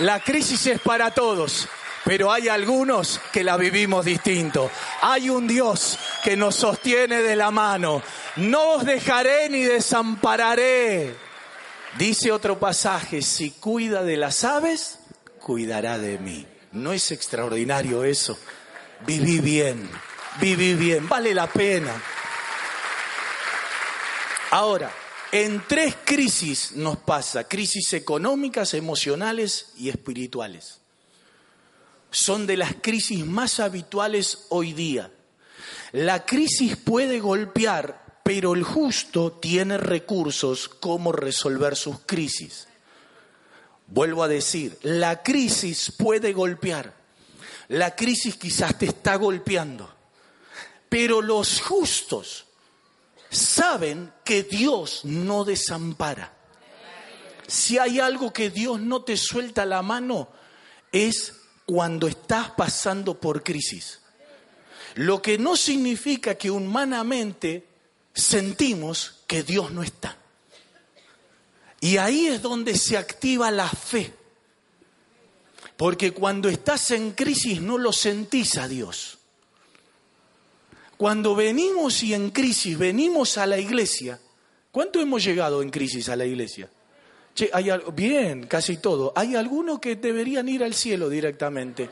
La 0.00 0.20
crisis 0.20 0.66
es 0.66 0.80
para 0.80 1.10
todos, 1.10 1.68
pero 2.04 2.30
hay 2.30 2.48
algunos 2.48 3.18
que 3.32 3.42
la 3.42 3.56
vivimos 3.56 4.04
distinto. 4.04 4.70
Hay 5.00 5.30
un 5.30 5.48
Dios 5.48 5.98
que 6.22 6.36
nos 6.36 6.56
sostiene 6.56 7.22
de 7.22 7.34
la 7.34 7.50
mano. 7.50 8.02
No 8.36 8.72
os 8.72 8.84
dejaré 8.84 9.48
ni 9.48 9.62
desampararé. 9.62 11.14
Dice 11.96 12.30
otro 12.30 12.58
pasaje, 12.58 13.22
si 13.22 13.52
cuida 13.52 14.02
de 14.02 14.18
las 14.18 14.44
aves, 14.44 14.98
cuidará 15.40 15.96
de 15.96 16.18
mí. 16.18 16.46
¿No 16.72 16.92
es 16.92 17.10
extraordinario 17.10 18.04
eso? 18.04 18.38
Viví 19.06 19.40
bien, 19.40 19.88
viví 20.38 20.74
bien, 20.74 21.08
vale 21.08 21.32
la 21.32 21.46
pena. 21.46 21.92
Ahora, 24.50 24.90
en 25.32 25.62
tres 25.66 25.96
crisis 26.04 26.72
nos 26.72 26.98
pasa, 26.98 27.48
crisis 27.48 27.92
económicas, 27.92 28.74
emocionales 28.74 29.72
y 29.76 29.88
espirituales. 29.88 30.80
Son 32.10 32.46
de 32.46 32.56
las 32.56 32.74
crisis 32.80 33.24
más 33.26 33.60
habituales 33.60 34.46
hoy 34.48 34.72
día. 34.72 35.10
La 35.92 36.24
crisis 36.24 36.76
puede 36.76 37.20
golpear 37.20 38.06
pero 38.26 38.54
el 38.54 38.64
justo 38.64 39.30
tiene 39.30 39.78
recursos 39.78 40.68
como 40.68 41.12
resolver 41.12 41.76
sus 41.76 42.00
crisis. 42.00 42.66
Vuelvo 43.86 44.24
a 44.24 44.28
decir, 44.28 44.76
la 44.82 45.22
crisis 45.22 45.92
puede 45.92 46.32
golpear, 46.32 46.92
la 47.68 47.94
crisis 47.94 48.34
quizás 48.34 48.76
te 48.76 48.86
está 48.86 49.14
golpeando, 49.14 49.88
pero 50.88 51.22
los 51.22 51.60
justos 51.60 52.45
saben 53.30 54.12
que 54.24 54.42
Dios 54.42 55.04
no 55.04 55.44
desampara. 55.44 56.32
Si 57.46 57.78
hay 57.78 58.00
algo 58.00 58.32
que 58.32 58.50
Dios 58.50 58.80
no 58.80 59.02
te 59.02 59.16
suelta 59.16 59.64
la 59.64 59.82
mano, 59.82 60.28
es 60.92 61.34
cuando 61.64 62.06
estás 62.06 62.50
pasando 62.50 63.20
por 63.20 63.42
crisis. 63.42 64.00
Lo 64.94 65.20
que 65.20 65.38
no 65.38 65.56
significa 65.56 66.36
que 66.36 66.50
humanamente 66.50 67.66
sentimos 68.14 69.22
que 69.26 69.42
Dios 69.42 69.70
no 69.70 69.82
está. 69.82 70.16
Y 71.80 71.98
ahí 71.98 72.26
es 72.26 72.40
donde 72.40 72.76
se 72.76 72.96
activa 72.96 73.50
la 73.50 73.68
fe. 73.68 74.14
Porque 75.76 76.12
cuando 76.12 76.48
estás 76.48 76.90
en 76.90 77.12
crisis 77.12 77.60
no 77.60 77.76
lo 77.76 77.92
sentís 77.92 78.56
a 78.56 78.66
Dios. 78.66 79.15
Cuando 80.96 81.34
venimos 81.34 82.02
y 82.02 82.14
en 82.14 82.30
crisis 82.30 82.78
venimos 82.78 83.38
a 83.38 83.46
la 83.46 83.58
iglesia, 83.58 84.18
¿cuánto 84.70 85.00
hemos 85.00 85.22
llegado 85.24 85.62
en 85.62 85.70
crisis 85.70 86.08
a 86.08 86.16
la 86.16 86.24
iglesia? 86.24 86.70
Che, 87.34 87.50
hay, 87.52 87.70
bien, 87.94 88.46
casi 88.46 88.78
todo. 88.78 89.12
Hay 89.14 89.36
algunos 89.36 89.78
que 89.78 89.96
deberían 89.96 90.48
ir 90.48 90.64
al 90.64 90.72
cielo 90.72 91.10
directamente. 91.10 91.88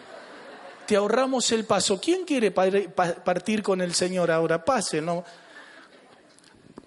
Te 0.87 0.97
ahorramos 0.97 1.53
el 1.53 1.65
paso. 1.65 2.01
¿Quién 2.01 2.25
quiere 2.25 2.51
partir 2.51 3.63
con 3.63 3.83
el 3.83 3.95
Señor 3.95 4.31
ahora? 4.31 4.65
Pase, 4.65 5.03
¿no? 5.03 5.25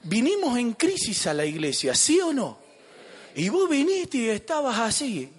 vinimos 0.07 0.57
en 0.57 0.73
crisis 0.73 1.27
a 1.27 1.33
la 1.33 1.45
iglesia, 1.45 1.93
¿sí 1.93 2.19
o 2.21 2.33
no? 2.33 2.57
Y 3.35 3.49
vos 3.49 3.69
viniste 3.69 4.17
y 4.17 4.29
estabas 4.29 4.79
así. 4.79 5.31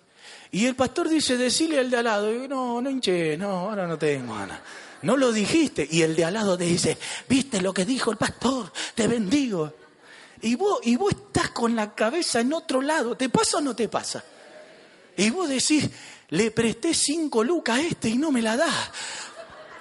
Y 0.51 0.67
el 0.67 0.77
pastor 0.77 1.09
dice, 1.09 1.37
decile 1.37 1.79
al 1.79 1.91
de 1.91 1.97
al 1.97 2.05
lado, 2.05 2.49
no, 2.49 2.81
no 2.81 2.91
hinché, 2.91 3.37
no, 3.37 3.71
ahora 3.71 3.87
no 3.87 3.99
tengo 3.99 4.35
ganas. 4.35 4.61
No 5.03 5.17
lo 5.17 5.33
dijiste. 5.33 5.87
Y 5.91 6.03
el 6.03 6.17
de 6.17 6.25
al 6.25 6.35
lado 6.35 6.59
te 6.59 6.65
dice, 6.65 6.99
viste 7.29 7.61
lo 7.61 7.73
que 7.73 7.85
dijo 7.85 8.11
el 8.11 8.17
pastor, 8.17 8.73
te 8.95 9.07
bendigo. 9.07 9.73
Y 10.43 10.55
vos, 10.55 10.81
y 10.85 10.97
vos 10.97 11.13
estás 11.13 11.51
con 11.51 11.75
la 11.75 11.95
cabeza 11.95 12.41
en 12.41 12.53
otro 12.53 12.81
lado, 12.81 13.17
¿te 13.17 13.29
pasa 13.29 13.59
o 13.59 13.61
no 13.61 13.75
te 13.75 13.89
pasa? 13.89 14.25
Y 15.17 15.31
vos 15.31 15.49
decís, 15.49 15.89
le 16.29 16.51
presté 16.51 16.95
cinco 16.95 17.43
lucas 17.43 17.79
a 17.79 17.83
este 17.83 18.09
y 18.09 18.17
no 18.17 18.31
me 18.31 18.43
la 18.43 18.57
da. 18.57 18.93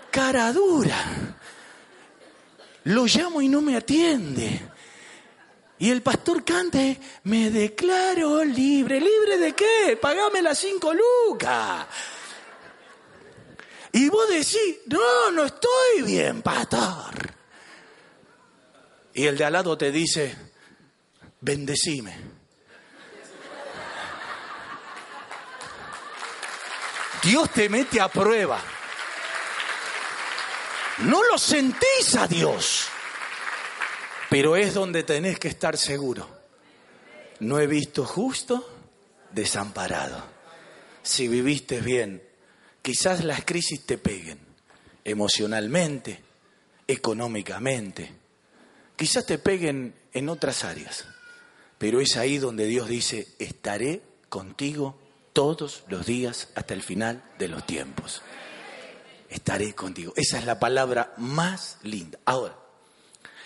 Cara 0.10 0.52
dura. 0.52 1.38
Lo 2.86 3.06
llamo 3.06 3.42
y 3.42 3.50
no 3.50 3.62
me 3.62 3.76
atiende. 3.76 4.62
Y 5.80 5.92
el 5.92 6.02
pastor 6.02 6.44
cante, 6.44 7.00
me 7.24 7.52
declaro 7.52 8.44
libre. 8.44 9.00
¿Libre 9.00 9.38
de 9.38 9.54
qué? 9.54 9.98
Pagame 10.02 10.42
las 10.42 10.58
cinco 10.58 10.92
lucas. 10.94 11.86
Y 13.92 14.10
vos 14.10 14.30
decís, 14.30 14.80
no, 14.88 15.32
no 15.32 15.46
estoy 15.46 16.02
bien, 16.04 16.42
pastor. 16.42 17.34
Y 19.14 19.26
el 19.26 19.38
de 19.38 19.46
al 19.46 19.54
lado 19.54 19.78
te 19.78 19.92
dice, 19.92 20.36
bendecime. 21.42 22.16
Dios 27.24 27.50
te 27.52 27.68
mete 27.68 28.00
a 28.00 28.08
prueba. 28.10 28.62
No 31.00 31.24
lo 31.24 31.38
sentís 31.38 32.16
a 32.16 32.28
Dios. 32.28 32.88
Pero 34.30 34.56
es 34.56 34.74
donde 34.74 35.04
tenés 35.04 35.40
que 35.40 35.48
estar 35.48 35.78
seguro. 35.78 36.30
No 37.40 37.60
he 37.60 37.68
visto 37.68 38.06
justo 38.06 38.68
desamparado. 39.32 40.24
Si 41.02 41.28
viviste 41.28 41.82
bien, 41.82 42.27
quizás 42.88 43.26
las 43.26 43.44
crisis 43.44 43.86
te 43.86 43.98
peguen 43.98 44.40
emocionalmente, 45.04 46.22
económicamente, 46.88 48.10
quizás 48.96 49.26
te 49.26 49.38
peguen 49.40 49.94
en 50.14 50.30
otras 50.30 50.64
áreas, 50.64 51.04
pero 51.78 52.00
es 52.00 52.16
ahí 52.16 52.38
donde 52.38 52.66
Dios 52.66 52.88
dice, 52.88 53.28
estaré 53.40 54.04
contigo 54.30 54.98
todos 55.34 55.84
los 55.90 56.06
días 56.06 56.48
hasta 56.56 56.74
el 56.74 56.82
final 56.82 57.26
de 57.38 57.50
los 57.50 57.66
tiempos. 57.66 58.22
Estaré 59.30 59.76
contigo. 59.76 60.14
Esa 60.16 60.40
es 60.40 60.46
la 60.46 60.58
palabra 60.58 61.14
más 61.18 61.80
linda. 61.84 62.20
Ahora, 62.24 62.58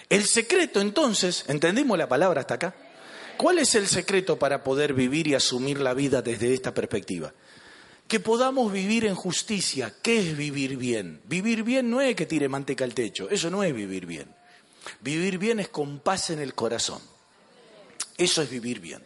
el 0.07 0.25
secreto 0.25 0.81
entonces, 0.81 1.45
¿entendimos 1.47 1.97
la 1.97 2.07
palabra 2.07 2.41
hasta 2.41 2.53
acá? 2.53 2.75
¿Cuál 3.37 3.57
es 3.57 3.73
el 3.73 3.87
secreto 3.87 4.37
para 4.37 4.63
poder 4.63 4.93
vivir 4.93 5.25
y 5.25 5.33
asumir 5.33 5.81
la 5.81 5.95
vida 5.95 6.21
desde 6.21 6.53
esta 6.53 6.75
perspectiva? 6.75 7.33
Que 8.11 8.19
podamos 8.19 8.73
vivir 8.73 9.05
en 9.05 9.15
justicia. 9.15 9.93
¿Qué 10.01 10.19
es 10.19 10.35
vivir 10.35 10.75
bien? 10.75 11.21
Vivir 11.23 11.63
bien 11.63 11.89
no 11.89 12.01
es 12.01 12.13
que 12.13 12.25
tire 12.25 12.49
manteca 12.49 12.83
al 12.83 12.93
techo, 12.93 13.29
eso 13.29 13.49
no 13.49 13.63
es 13.63 13.73
vivir 13.73 14.05
bien. 14.05 14.35
Vivir 14.99 15.37
bien 15.37 15.61
es 15.61 15.69
con 15.69 15.99
paz 15.99 16.29
en 16.29 16.39
el 16.39 16.53
corazón. 16.53 17.01
Eso 18.17 18.41
es 18.41 18.49
vivir 18.49 18.81
bien. 18.81 19.01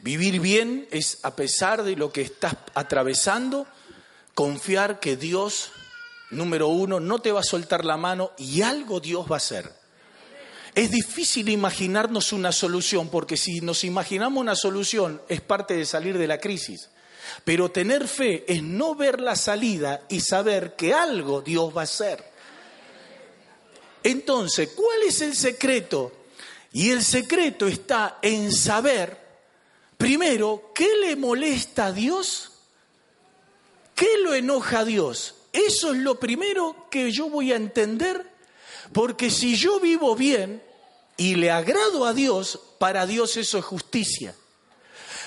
Vivir 0.00 0.38
bien 0.38 0.86
es, 0.90 1.20
a 1.22 1.34
pesar 1.34 1.82
de 1.82 1.96
lo 1.96 2.12
que 2.12 2.20
estás 2.20 2.54
atravesando, 2.74 3.66
confiar 4.34 5.00
que 5.00 5.16
Dios, 5.16 5.70
número 6.28 6.68
uno, 6.68 7.00
no 7.00 7.20
te 7.20 7.32
va 7.32 7.40
a 7.40 7.42
soltar 7.42 7.86
la 7.86 7.96
mano 7.96 8.32
y 8.36 8.60
algo 8.60 9.00
Dios 9.00 9.24
va 9.30 9.36
a 9.36 9.38
hacer. 9.38 9.72
Es 10.74 10.90
difícil 10.90 11.48
imaginarnos 11.48 12.34
una 12.34 12.52
solución, 12.52 13.08
porque 13.08 13.38
si 13.38 13.62
nos 13.62 13.82
imaginamos 13.82 14.42
una 14.42 14.56
solución 14.56 15.22
es 15.30 15.40
parte 15.40 15.74
de 15.74 15.86
salir 15.86 16.18
de 16.18 16.26
la 16.26 16.36
crisis. 16.36 16.90
Pero 17.44 17.70
tener 17.70 18.08
fe 18.08 18.44
es 18.46 18.62
no 18.62 18.94
ver 18.94 19.20
la 19.20 19.36
salida 19.36 20.02
y 20.08 20.20
saber 20.20 20.76
que 20.76 20.92
algo 20.92 21.42
Dios 21.42 21.74
va 21.76 21.82
a 21.82 21.84
hacer. 21.84 22.24
Entonces, 24.02 24.70
¿cuál 24.74 25.02
es 25.06 25.20
el 25.20 25.34
secreto? 25.34 26.12
Y 26.72 26.90
el 26.90 27.02
secreto 27.02 27.66
está 27.66 28.18
en 28.20 28.52
saber, 28.52 29.16
primero, 29.96 30.72
qué 30.74 30.88
le 31.00 31.16
molesta 31.16 31.86
a 31.86 31.92
Dios, 31.92 32.52
qué 33.94 34.18
lo 34.22 34.34
enoja 34.34 34.80
a 34.80 34.84
Dios. 34.84 35.36
Eso 35.52 35.92
es 35.92 35.98
lo 35.98 36.18
primero 36.18 36.88
que 36.90 37.12
yo 37.12 37.30
voy 37.30 37.52
a 37.52 37.56
entender 37.56 38.34
porque 38.92 39.30
si 39.30 39.56
yo 39.56 39.80
vivo 39.80 40.14
bien 40.14 40.62
y 41.16 41.36
le 41.36 41.50
agrado 41.50 42.04
a 42.04 42.12
Dios, 42.12 42.60
para 42.78 43.06
Dios 43.06 43.36
eso 43.36 43.58
es 43.58 43.64
justicia. 43.64 44.34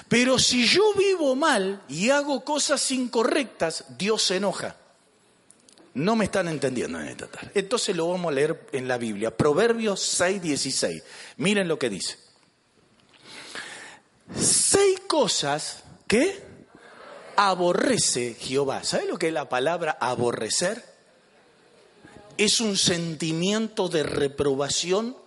Pero 0.07 0.39
si 0.39 0.65
yo 0.65 0.93
vivo 0.93 1.35
mal 1.35 1.83
y 1.89 2.09
hago 2.09 2.43
cosas 2.43 2.89
incorrectas, 2.91 3.85
Dios 3.97 4.23
se 4.23 4.37
enoja. 4.37 4.75
No 5.93 6.15
me 6.15 6.25
están 6.25 6.47
entendiendo 6.47 6.99
en 6.99 7.07
esta 7.07 7.27
tarde. 7.27 7.51
Entonces 7.55 7.95
lo 7.95 8.09
vamos 8.09 8.31
a 8.31 8.35
leer 8.35 8.67
en 8.71 8.87
la 8.87 8.97
Biblia. 8.97 9.35
Proverbios 9.35 10.01
6, 10.01 10.41
16. 10.41 11.03
Miren 11.37 11.67
lo 11.67 11.79
que 11.79 11.89
dice. 11.89 12.17
Seis 14.35 14.99
cosas 15.07 15.83
que 16.07 16.41
aborrece 17.35 18.35
Jehová. 18.39 18.83
¿Sabe 18.83 19.07
lo 19.07 19.17
que 19.17 19.27
es 19.27 19.33
la 19.33 19.49
palabra 19.49 19.97
aborrecer? 19.99 20.97
es 22.37 22.61
un 22.61 22.77
sentimiento 22.77 23.89
de 23.89 24.03
reprobación, 24.03 25.17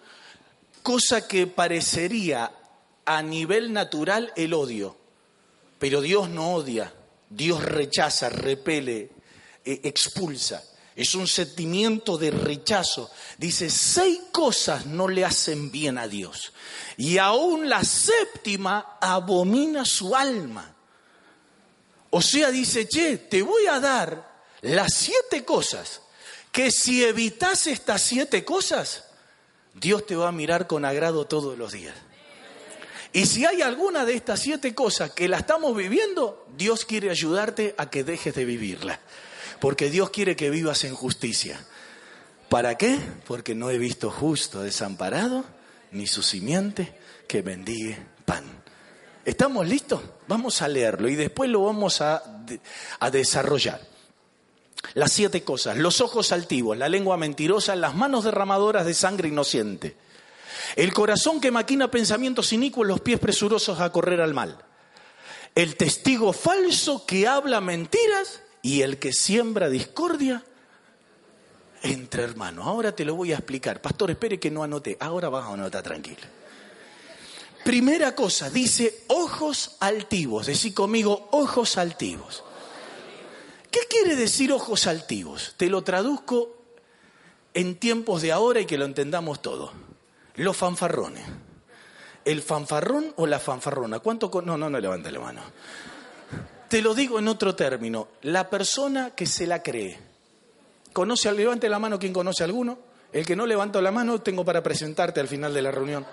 cosa 0.83 1.27
que 1.27 1.47
parecería 1.47 2.53
a 3.05 3.23
nivel 3.23 3.73
natural 3.73 4.33
el 4.37 4.55
odio. 4.55 4.97
Pero 5.79 6.01
Dios 6.01 6.29
no 6.29 6.55
odia, 6.55 6.93
Dios 7.29 7.63
rechaza, 7.63 8.29
repele, 8.29 9.11
eh, 9.65 9.81
expulsa. 9.85 10.63
Es 10.95 11.15
un 11.15 11.27
sentimiento 11.27 12.19
de 12.19 12.31
rechazo. 12.31 13.11
Dice, 13.39 13.71
seis 13.71 14.21
cosas 14.33 14.87
no 14.87 15.09
le 15.09 15.25
hacen 15.25 15.71
bien 15.71 15.97
a 15.97 16.07
Dios. 16.07 16.53
Y 16.97 17.17
aún 17.19 17.69
la 17.69 17.83
séptima 17.85 18.99
abomina 19.01 19.85
su 19.85 20.15
alma. 20.15 20.75
O 22.11 22.21
sea, 22.21 22.51
dice, 22.51 22.87
che, 22.87 23.17
te 23.17 23.41
voy 23.41 23.67
a 23.67 23.81
dar 23.81 24.31
las 24.63 24.93
siete 24.95 25.45
cosas 25.45 26.03
que 26.53 26.71
si 26.71 27.05
evitas 27.05 27.67
estas 27.67 28.03
siete 28.03 28.45
cosas, 28.45 29.05
Dios 29.75 30.05
te 30.07 30.17
va 30.17 30.29
a 30.29 30.33
mirar 30.33 30.67
con 30.67 30.85
agrado 30.85 31.27
todos 31.27 31.57
los 31.57 31.73
días. 31.73 31.95
Y 33.13 33.27
si 33.27 33.45
hay 33.45 33.63
alguna 33.63 34.05
de 34.05 34.15
estas 34.15 34.41
siete 34.41 34.75
cosas 34.75 35.11
que 35.11 35.29
la 35.29 35.39
estamos 35.39 35.77
viviendo, 35.77 36.47
Dios 36.57 36.85
quiere 36.85 37.11
ayudarte 37.11 37.75
a 37.77 37.91
que 37.91 38.05
dejes 38.05 38.35
de 38.35 38.45
vivirla. 38.45 39.01
Porque 39.61 39.91
Dios 39.91 40.11
quiere 40.11 40.37
que 40.37 40.51
vivas 40.51 40.85
en 40.85 40.95
justicia. 40.95 41.67
¿Para 42.49 42.77
qué? 42.77 42.99
Porque 43.27 43.55
no 43.55 43.71
he 43.71 43.79
visto 43.79 44.11
justo 44.11 44.63
desamparado, 44.63 45.45
ni 45.91 46.07
su 46.07 46.23
simiente 46.23 46.97
que 47.27 47.43
bendigue 47.43 47.99
pan. 48.25 48.45
¿Estamos 49.25 49.69
listos? 49.69 50.01
Vamos 50.29 50.63
a 50.63 50.69
leerlo 50.69 51.09
y 51.09 51.15
después 51.17 51.51
lo 51.51 51.65
vamos 51.65 52.01
a, 52.01 52.23
a 53.01 53.11
desarrollar. 53.11 53.81
Las 54.95 55.13
siete 55.13 55.43
cosas, 55.43 55.77
los 55.77 56.01
ojos 56.01 56.33
altivos, 56.33 56.77
la 56.77 56.89
lengua 56.89 57.17
mentirosa, 57.17 57.77
las 57.77 57.95
manos 57.95 58.25
derramadoras 58.25 58.87
de 58.87 58.95
sangre 58.95 59.29
inocente, 59.29 59.97
el 60.77 60.93
corazón 60.93 61.41
que 61.41 61.51
maquina 61.51 61.91
pensamientos 61.91 62.53
inicuos, 62.53 62.87
los 62.87 63.01
pies 63.01 63.19
presurosos 63.19 63.81
a 63.81 63.91
correr 63.91 64.21
al 64.21 64.35
mal, 64.35 64.59
el 65.55 65.77
testigo 65.77 66.33
falso 66.33 67.07
que 67.07 67.27
habla 67.27 67.61
mentiras 67.61 68.43
y 68.63 68.83
el 68.83 68.99
que 68.99 69.13
siembra 69.13 69.69
discordia 69.69 70.45
entre 71.83 72.23
hermanos. 72.23 72.67
Ahora 72.67 72.95
te 72.95 73.05
lo 73.05 73.15
voy 73.15 73.33
a 73.33 73.37
explicar. 73.37 73.81
Pastor, 73.81 74.11
espere 74.11 74.39
que 74.39 74.51
no 74.51 74.63
anote. 74.63 74.97
Ahora 75.01 75.29
vas 75.29 75.45
a 75.45 75.55
anotar 75.55 75.83
tranquilo. 75.83 76.21
Primera 77.65 78.15
cosa, 78.15 78.51
dice 78.51 79.05
ojos 79.09 79.77
altivos. 79.81 80.47
Decí 80.47 80.73
conmigo, 80.73 81.29
ojos 81.33 81.77
altivos. 81.79 82.43
¿Qué 83.71 83.81
quiere 83.89 84.17
decir 84.17 84.53
ojos 84.53 84.87
altivos? 84.87 85.55
Te 85.57 85.69
lo 85.69 85.83
traduzco 85.83 86.57
en 87.55 87.77
tiempos 87.77 88.23
de 88.23 88.33
ahora 88.33 88.61
y 88.61 88.67
que 88.67 88.79
lo 88.79 88.85
entendamos 88.85 89.43
todo. 89.43 89.73
Los 90.37 90.57
fanfarrones. 90.57 91.25
¿El 92.25 92.43
fanfarrón 92.43 93.13
o 93.17 93.27
la 93.27 93.39
fanfarrona? 93.39 93.99
¿Cuánto? 94.01 94.31
No, 94.43 94.57
no, 94.57 94.71
no 94.71 94.79
levanta 94.79 95.11
la 95.11 95.21
mano. 95.21 95.43
Te 96.69 96.83
lo 96.83 96.95
digo 96.95 97.19
en 97.19 97.29
otro 97.29 97.55
término. 97.55 98.09
La 98.23 98.49
persona 98.49 99.11
que 99.15 99.27
se 99.27 99.47
la 99.47 99.63
cree. 99.63 99.99
¿Conoce? 100.93 101.33
Levante 101.33 101.69
la 101.69 101.79
mano 101.79 101.99
quien 101.99 102.13
conoce 102.13 102.43
a 102.43 102.47
alguno. 102.47 102.79
El 103.13 103.27
que 103.27 103.35
no 103.35 103.47
levanta 103.47 103.81
la 103.81 103.91
mano 103.91 104.21
tengo 104.21 104.45
para 104.45 104.63
presentarte 104.63 105.21
al 105.21 105.29
final 105.29 105.53
de 105.53 105.63
la 105.63 105.71
reunión. 105.71 106.07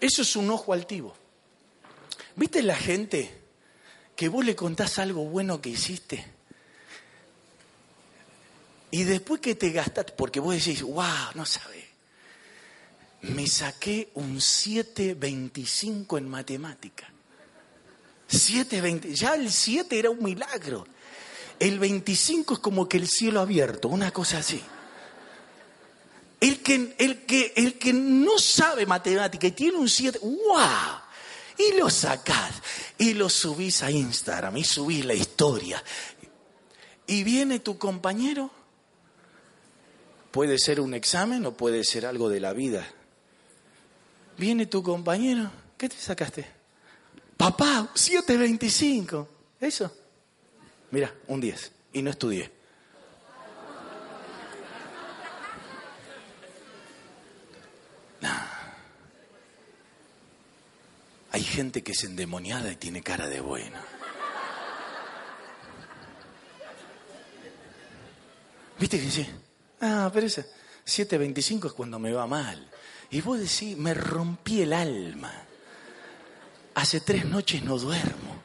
Eso 0.00 0.22
es 0.22 0.36
un 0.36 0.50
ojo 0.50 0.72
altivo. 0.72 1.14
¿Viste 2.36 2.62
la 2.62 2.76
gente 2.76 3.40
que 4.20 4.28
vos 4.28 4.44
le 4.44 4.54
contás 4.54 4.98
algo 4.98 5.24
bueno 5.24 5.62
que 5.62 5.70
hiciste. 5.70 6.22
Y 8.90 9.04
después 9.04 9.40
que 9.40 9.54
te 9.54 9.70
gastaste, 9.70 10.12
porque 10.12 10.40
vos 10.40 10.54
decís, 10.54 10.82
wow, 10.82 11.32
no 11.34 11.46
sabes, 11.46 11.86
me 13.22 13.46
saqué 13.46 14.10
un 14.14 14.36
7.25 14.36 16.18
en 16.18 16.28
matemática. 16.28 17.08
7.20, 18.30 19.12
ya 19.12 19.34
el 19.34 19.50
7 19.50 19.98
era 19.98 20.10
un 20.10 20.22
milagro. 20.22 20.86
El 21.58 21.78
25 21.78 22.54
es 22.54 22.60
como 22.60 22.88
que 22.88 22.96
el 22.96 23.08
cielo 23.08 23.40
abierto, 23.40 23.88
una 23.88 24.10
cosa 24.12 24.38
así. 24.38 24.62
El 26.40 26.62
que, 26.62 26.94
el 26.98 27.26
que, 27.26 27.52
el 27.56 27.78
que 27.78 27.92
no 27.92 28.38
sabe 28.38 28.86
matemática 28.86 29.46
y 29.48 29.50
tiene 29.50 29.76
un 29.76 29.88
7, 29.88 30.20
¡wow! 30.22 31.00
y 31.60 31.76
lo 31.76 31.90
sacás 31.90 32.62
y 32.98 33.14
lo 33.14 33.28
subís 33.28 33.82
a 33.82 33.90
Instagram 33.90 34.56
y 34.56 34.64
subís 34.64 35.04
la 35.04 35.14
historia. 35.14 35.82
Y 37.06 37.24
viene 37.24 37.58
tu 37.58 37.76
compañero, 37.76 38.50
puede 40.30 40.58
ser 40.58 40.80
un 40.80 40.94
examen 40.94 41.44
o 41.46 41.52
puede 41.52 41.84
ser 41.84 42.06
algo 42.06 42.28
de 42.28 42.40
la 42.40 42.52
vida. 42.52 42.86
Viene 44.36 44.66
tu 44.66 44.82
compañero, 44.82 45.50
¿qué 45.76 45.88
te 45.88 45.96
sacaste? 45.96 46.46
Papá, 47.36 47.90
725. 47.94 49.28
¿Eso? 49.60 49.94
Mira, 50.90 51.12
un 51.28 51.40
10. 51.40 51.72
Y 51.92 52.02
no 52.02 52.10
estudié. 52.10 52.60
Hay 61.32 61.42
gente 61.42 61.82
que 61.82 61.92
es 61.92 62.04
endemoniada 62.04 62.72
y 62.72 62.76
tiene 62.76 63.02
cara 63.02 63.28
de 63.28 63.40
buena. 63.40 63.82
¿Viste 68.78 68.98
que 68.98 69.04
dice? 69.04 69.26
Ah, 69.80 70.10
pero 70.12 70.26
ese 70.26 70.46
7.25 70.86 71.66
es 71.66 71.72
cuando 71.72 71.98
me 71.98 72.12
va 72.12 72.26
mal. 72.26 72.69
Y 73.10 73.20
vos 73.20 73.38
decís, 73.38 73.76
me 73.76 73.92
rompí 73.92 74.62
el 74.62 74.72
alma. 74.72 75.32
Hace 76.74 77.00
tres 77.00 77.24
noches 77.24 77.62
no 77.62 77.76
duermo. 77.78 78.42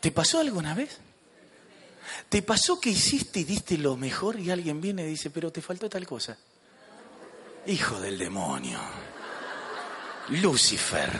¿Te 0.00 0.10
pasó 0.10 0.40
alguna 0.40 0.74
vez? 0.74 0.98
¿Te 2.28 2.42
pasó 2.42 2.78
que 2.78 2.90
hiciste 2.90 3.40
y 3.40 3.44
diste 3.44 3.78
lo 3.78 3.96
mejor 3.96 4.38
y 4.38 4.50
alguien 4.50 4.80
viene 4.80 5.04
y 5.04 5.08
dice, 5.08 5.30
pero 5.30 5.50
te 5.50 5.62
faltó 5.62 5.88
tal 5.88 6.06
cosa? 6.06 6.36
Hijo 7.66 7.98
del 8.00 8.18
demonio. 8.18 8.78
Lucifer, 10.28 11.10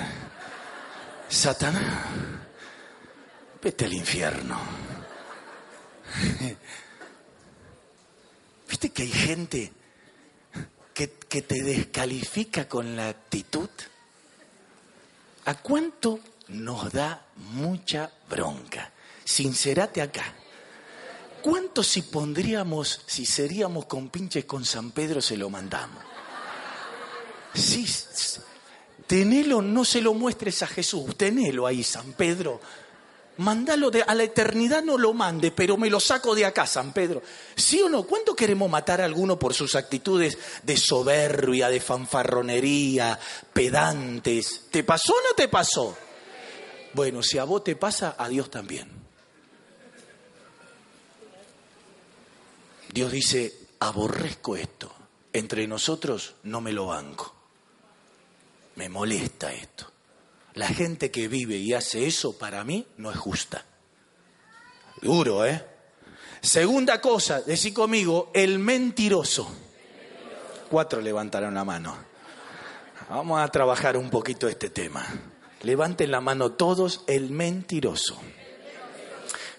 Satanás, 1.29 2.05
vete 3.63 3.87
al 3.87 3.95
infierno. 3.95 4.59
¿Viste 8.69 8.91
que 8.91 9.03
hay 9.03 9.11
gente 9.13 9.73
que, 10.95 11.09
te 11.43 11.63
descalifica 11.63 12.69
con 12.69 12.97
la 12.97 13.09
actitud? 13.09 13.69
¿A 15.47 15.55
cuánto 15.55 16.21
nos 16.49 16.93
da 16.93 17.27
mucha 17.53 18.11
bronca? 18.31 18.93
Sincerate 19.25 20.01
acá. 20.01 20.33
¿Cuánto 21.43 21.83
si 21.83 22.03
pondríamos, 22.03 23.03
si 23.07 23.27
seríamos 23.27 23.85
con 23.87 24.09
pinches 24.09 24.47
con 24.47 24.65
San 24.65 24.93
Pedro, 24.93 25.21
se 25.21 25.37
lo 25.37 25.51
mandamos? 25.51 26.03
Sí, 27.53 27.87
Tenelo, 29.07 29.61
no 29.61 29.85
se 29.85 30.01
lo 30.01 30.15
muestres 30.15 30.63
a 30.63 30.67
Jesús, 30.67 31.15
tenelo 31.17 31.67
ahí, 31.67 31.85
San 31.85 32.15
Pedro. 32.15 32.61
Mándalo 33.37 33.91
a 34.07 34.15
la 34.15 34.23
eternidad, 34.23 34.83
no 34.85 34.97
lo 34.97 35.13
mande, 35.13 35.51
pero 35.51 35.77
me 35.77 35.91
lo 35.91 35.99
saco 35.99 36.37
de 36.37 36.45
acá, 36.45 36.67
San 36.67 36.93
Pedro. 36.93 37.21
¿Sí 37.57 37.83
o 37.83 37.89
no? 37.89 38.05
¿Cuánto 38.05 38.37
queremos 38.37 38.71
matar 38.71 39.01
a 39.01 39.05
alguno 39.05 39.39
por 39.39 39.55
sus 39.55 39.75
actitudes 39.75 40.39
de 40.63 40.77
soberbia, 40.77 41.69
de 41.69 41.81
fanfarronería, 41.81 43.19
pedantes? 43.53 44.67
¿Te 44.71 44.85
pasó 44.85 45.15
o 45.15 45.29
no 45.29 45.35
te 45.35 45.49
pasó? 45.49 45.97
Bueno, 46.93 47.25
si 47.25 47.39
a 47.39 47.45
vos 47.45 47.65
te 47.65 47.75
pasa, 47.75 48.15
a 48.17 48.29
Dios 48.29 48.51
también. 48.51 48.89
Dios 52.93 53.11
dice, 53.11 53.53
aborrezco 53.81 54.57
esto. 54.57 54.95
Entre 55.33 55.67
nosotros 55.67 56.37
no 56.45 56.61
me 56.61 56.73
lo 56.73 56.87
banco. 56.87 57.35
Me 58.77 58.89
molesta 58.89 59.53
esto. 59.53 59.94
La 60.55 60.69
gente 60.69 61.11
que 61.11 61.27
vive 61.29 61.57
y 61.57 61.75
hace 61.75 62.07
eso 62.07 62.39
para 62.39 62.63
mí 62.65 62.87
no 62.97 63.11
es 63.11 63.17
justa. 63.17 63.65
Duro, 65.03 65.45
¿eh? 65.45 65.65
Segunda 66.41 67.01
cosa, 67.01 67.41
decí 67.41 67.73
conmigo, 67.73 68.31
el 68.35 68.59
mentiroso. 68.59 69.51
Cuatro 70.71 71.01
levantaron 71.01 71.55
la 71.55 71.65
mano. 71.65 71.97
Vamos 73.09 73.41
a 73.41 73.49
trabajar 73.49 73.97
un 73.97 74.11
poquito 74.11 74.47
este 74.47 74.71
tema. 74.71 75.05
Levanten 75.63 76.11
la 76.11 76.21
mano 76.21 76.53
todos, 76.53 77.03
el 77.07 77.31
mentiroso. 77.31 78.21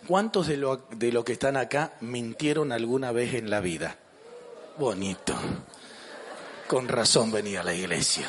¿Cuántos 0.08 0.48
de 0.48 0.58
lo, 0.58 0.88
de 0.92 1.12
lo 1.12 1.26
que 1.26 1.34
están 1.34 1.58
acá 1.58 1.94
mintieron 2.00 2.72
alguna 2.72 3.12
vez 3.12 3.34
en 3.34 3.50
la 3.50 3.60
vida? 3.60 3.98
Bonito. 4.78 5.36
Con 6.68 6.88
razón 6.88 7.32
venía 7.32 7.62
a 7.62 7.64
la 7.64 7.74
iglesia. 7.74 8.28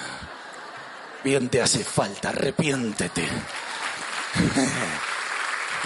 Te 1.27 1.61
hace 1.61 1.83
falta, 1.83 2.29
arrepiéntete. 2.29 3.23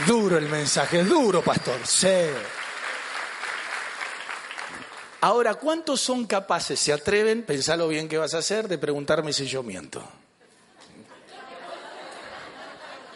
duro 0.06 0.36
el 0.36 0.50
mensaje, 0.50 1.02
duro, 1.02 1.40
pastor. 1.40 1.80
Sí. 1.82 2.08
Ahora, 5.22 5.54
¿cuántos 5.54 6.02
son 6.02 6.26
capaces, 6.26 6.78
se 6.78 6.92
atreven, 6.92 7.44
pensalo 7.44 7.88
bien 7.88 8.06
qué 8.06 8.18
vas 8.18 8.34
a 8.34 8.38
hacer, 8.38 8.68
de 8.68 8.76
preguntarme 8.76 9.32
si 9.32 9.46
yo 9.46 9.62
miento? 9.62 10.06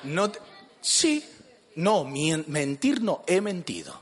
No, 0.04 0.32
sí, 0.80 1.22
no, 1.74 2.06
mentir 2.06 3.02
no, 3.02 3.22
he 3.26 3.42
mentido. 3.42 4.00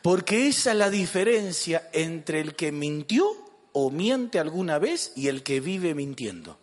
Porque 0.00 0.48
esa 0.48 0.72
es 0.72 0.78
la 0.78 0.88
diferencia 0.88 1.90
entre 1.92 2.40
el 2.40 2.54
que 2.54 2.72
mintió 2.72 3.51
o 3.72 3.90
miente 3.90 4.38
alguna 4.38 4.78
vez 4.78 5.12
y 5.16 5.28
el 5.28 5.42
que 5.42 5.60
vive 5.60 5.94
mintiendo. 5.94 6.58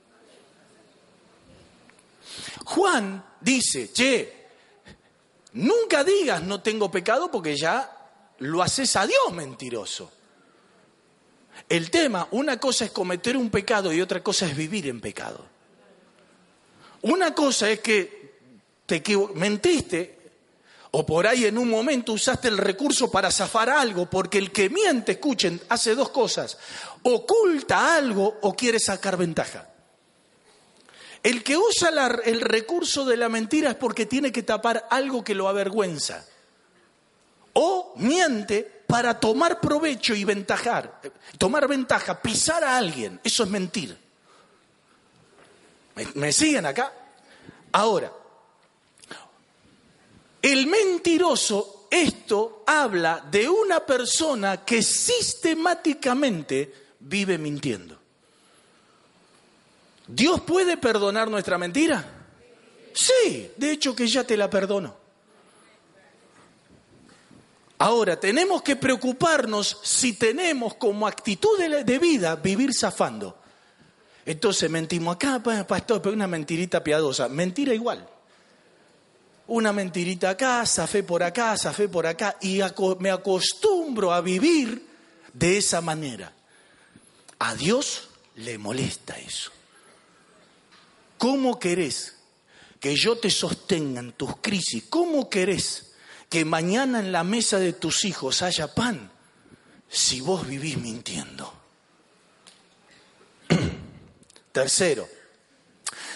Juan 2.65 3.26
dice, 3.41 3.91
che, 3.91 4.48
nunca 5.54 6.04
digas 6.04 6.43
no 6.43 6.62
tengo 6.62 6.91
pecado 6.91 7.32
porque 7.32 7.58
ya 7.58 8.00
lo 8.39 8.62
haces 8.62 8.95
a 8.95 9.08
Dios 9.08 9.34
mentiroso. 9.34 10.12
El 11.67 11.91
tema, 11.91 12.28
una 12.32 12.60
cosa 12.60 12.86
es 12.86 12.91
cometer 12.91 13.36
un 13.36 13.50
pecado 13.50 13.91
y 13.91 14.02
otra 14.02 14.24
cosa 14.24 14.45
es 14.45 14.56
vivir 14.56 14.88
en 14.88 15.02
pecado. 15.02 15.45
Una 17.02 17.34
cosa 17.34 17.69
es 17.69 17.80
que 17.80 18.39
te 18.86 19.04
mentiste 19.36 20.18
o 20.91 21.06
por 21.06 21.28
ahí 21.28 21.45
en 21.45 21.58
un 21.58 21.69
momento 21.69 22.13
usaste 22.13 22.47
el 22.47 22.58
recurso 22.58 23.12
para 23.12 23.32
zafar 23.32 23.69
algo, 23.69 24.10
porque 24.10 24.39
el 24.39 24.52
que 24.52 24.69
miente, 24.69 25.13
escuchen, 25.13 25.62
hace 25.69 25.93
dos 25.93 26.10
cosas. 26.10 26.58
Oculta 27.04 27.95
algo 27.95 28.39
o 28.41 28.56
quiere 28.56 28.80
sacar 28.80 29.15
ventaja. 29.15 29.69
El 31.21 31.43
que 31.43 31.58
usa 31.58 31.89
el 32.25 32.41
recurso 32.41 33.06
de 33.06 33.17
la 33.17 33.30
mentira 33.30 33.71
es 33.71 33.75
porque 33.75 34.06
tiene 34.06 34.32
que 34.32 34.41
tapar 34.41 34.88
algo 34.89 35.23
que 35.23 35.36
lo 35.36 35.47
avergüenza. 35.47 36.25
O 37.54 37.93
miente 37.97 38.63
para 38.88 39.19
tomar 39.19 39.60
provecho 39.60 40.15
y 40.15 40.23
ventajar, 40.23 41.02
tomar 41.38 41.67
ventaja, 41.67 42.19
pisar 42.19 42.63
a 42.63 42.78
alguien. 42.78 43.19
Eso 43.23 43.43
es 43.43 43.49
mentir. 43.49 43.95
me 46.15 46.32
siguen 46.32 46.65
acá? 46.65 46.93
Ahora, 47.73 48.12
el 50.41 50.67
mentiroso, 50.67 51.88
esto 51.89 52.63
habla 52.65 53.25
de 53.30 53.49
una 53.49 53.86
persona 53.86 54.63
que 54.63 54.82
sistemáticamente 54.82 56.73
vive 56.99 57.38
mintiendo. 57.38 57.97
¿Dios 60.08 60.41
puede 60.41 60.78
perdonar 60.78 61.30
nuestra 61.30 61.58
mentira? 61.58 62.06
Sí, 62.93 63.52
de 63.56 63.71
hecho 63.71 63.95
que 63.95 64.08
ya 64.08 64.23
te 64.23 64.38
la 64.38 64.49
perdono. 64.49 64.97
Ahora, 67.80 68.19
tenemos 68.19 68.62
que 68.62 68.75
preocuparnos 68.75 69.80
si 69.84 70.13
tenemos 70.13 70.75
como 70.75 71.08
actitud 71.08 71.58
de, 71.58 71.99
vida 71.99 72.36
vivir 72.36 72.73
zafando. 72.73 73.38
Entonces 74.25 74.69
mentimos 74.69 75.15
acá, 75.15 75.41
pastor, 75.65 76.02
pero 76.02 76.13
una 76.13 76.28
mentirita 76.28 76.84
piadosa. 76.84 77.30
Mentira 77.30 77.73
igual 77.73 78.06
una 79.49 79.73
mentirita 79.73 80.31
acá, 80.31 80.65
zafé 80.65 81.03
por 81.03 81.23
acá, 81.23 81.57
zafé 81.57 81.89
por 81.89 82.05
acá, 82.05 82.38
y 82.41 82.62
me 82.99 83.09
acostumbro 83.09 84.13
a 84.13 84.21
vivir 84.21 84.88
de 85.33 85.57
esa 85.57 85.81
manera. 85.81 86.31
A 87.39 87.55
Dios 87.55 88.09
le 88.35 88.57
molesta 88.57 89.17
eso. 89.17 89.51
¿Cómo 91.17 91.59
querés 91.59 92.15
que 92.79 92.95
yo 92.95 93.17
te 93.17 93.29
sostenga 93.29 93.99
en 93.99 94.13
tus 94.13 94.38
crisis? 94.38 94.83
¿Cómo 94.89 95.29
querés 95.29 95.93
que 96.29 96.45
mañana 96.45 96.99
en 96.99 97.12
la 97.12 97.23
mesa 97.23 97.57
de 97.59 97.73
tus 97.73 98.05
hijos 98.05 98.41
haya 98.43 98.73
pan 98.73 99.12
si 99.89 100.21
vos 100.21 100.47
vivís 100.47 100.77
mintiendo? 100.77 101.51
Tercero, 104.51 105.09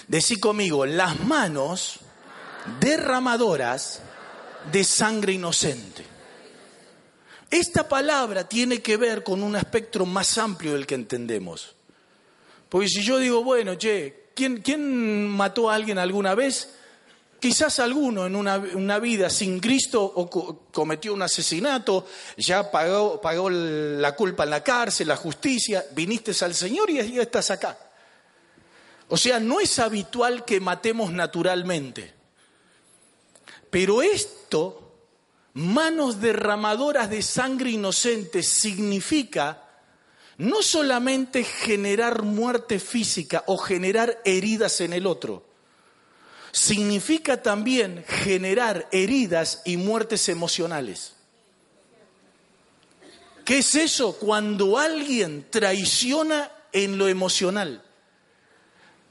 decí 0.08 0.40
conmigo, 0.40 0.86
las 0.86 1.20
manos 1.22 2.00
derramadoras 2.80 4.02
de 4.72 4.84
sangre 4.84 5.34
inocente. 5.34 6.06
Esta 7.50 7.88
palabra 7.88 8.48
tiene 8.50 8.82
que 8.82 8.98
ver 8.98 9.24
con 9.24 9.44
un 9.44 9.56
espectro 9.56 10.06
más 10.06 10.38
amplio 10.38 10.74
del 10.74 10.88
que 10.88 10.96
entendemos. 10.96 11.76
Porque 12.68 12.88
si 12.88 13.04
yo 13.04 13.20
digo, 13.20 13.44
bueno, 13.44 13.76
che, 13.76 14.32
¿quién, 14.34 15.28
mató 15.28 15.70
a 15.70 15.76
alguien 15.76 16.00
alguna 16.00 16.34
vez? 16.34 16.74
Quizás 17.40 17.78
alguno 17.80 18.26
en 18.26 18.36
una, 18.36 18.58
una 18.58 18.98
vida 18.98 19.30
sin 19.30 19.60
Cristo 19.60 20.02
o 20.02 20.30
cometió 20.72 21.14
un 21.14 21.22
asesinato, 21.22 22.08
ya 22.38 22.72
pagó, 22.72 23.22
pagó 23.22 23.50
la 23.50 24.16
culpa 24.16 24.46
en 24.46 24.50
la 24.50 24.64
cárcel, 24.64 25.10
la 25.10 25.18
justicia, 25.18 25.86
viniste 25.92 26.32
al 26.44 26.56
Señor 26.56 26.90
y 26.90 26.96
ya 26.96 27.22
estás 27.22 27.52
acá. 27.52 27.78
O 29.10 29.18
sea, 29.18 29.40
no 29.40 29.60
es 29.60 29.78
habitual 29.78 30.44
que 30.46 30.60
matemos 30.60 31.12
naturalmente. 31.12 32.23
Pero 33.74 34.04
esto, 34.04 34.94
manos 35.56 36.22
derramadoras 36.22 37.10
de 37.10 37.24
sangre 37.24 37.72
inocente, 37.72 38.44
significa 38.44 39.68
no 40.38 40.62
solamente 40.62 41.44
generar 41.44 42.22
muerte 42.22 42.78
física 42.80 43.44
o 43.48 43.58
generar 43.58 44.22
heridas 44.26 44.80
en 44.82 44.94
el 44.94 45.08
otro, 45.08 45.44
significa 46.52 47.42
también 47.42 48.06
generar 48.08 48.88
heridas 48.92 49.64
y 49.66 49.78
muertes 49.78 50.30
emocionales. 50.30 51.16
¿Qué 53.44 53.58
es 53.58 53.74
eso? 53.74 54.18
Cuando 54.20 54.78
alguien 54.78 55.48
traiciona 55.50 56.52
en 56.74 57.00
lo 57.00 57.08
emocional, 57.08 57.84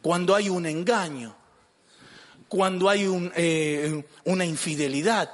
cuando 0.02 0.36
hay 0.36 0.48
un 0.48 0.66
engaño, 0.66 1.41
cuando 2.52 2.90
hay 2.90 3.08
eh, 3.34 4.04
una 4.24 4.44
infidelidad, 4.44 5.32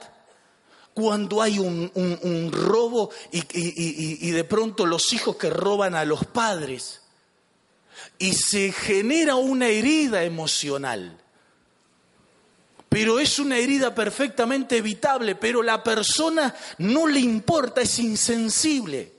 cuando 0.94 1.42
hay 1.42 1.58
un, 1.58 2.50
robo 2.52 3.10
y, 3.32 4.30
de 4.30 4.44
pronto 4.44 4.86
los 4.86 5.12
hijos 5.12 5.34
que 5.34 5.50
roban 5.50 5.96
a 5.96 6.04
los 6.04 6.24
padres. 6.26 7.00
Y 8.20 8.34
se 8.34 8.70
genera 8.70 9.34
una 9.34 9.66
herida 9.66 10.22
emocional. 10.22 11.18
Pero 12.88 13.18
es 13.18 13.40
una 13.40 13.58
herida 13.58 13.96
perfectamente 13.96 14.76
evitable, 14.76 15.34
pero 15.34 15.64
la 15.64 15.82
persona 15.82 16.54
no 16.78 17.08
le 17.08 17.18
importa, 17.18 17.80
es 17.80 17.98
insensible. 17.98 19.12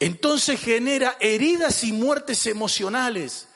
Entonces 0.00 0.58
genera 0.58 1.18
heridas 1.20 1.84
y 1.84 1.92
muertes 1.92 2.46
emocionales. 2.46 3.48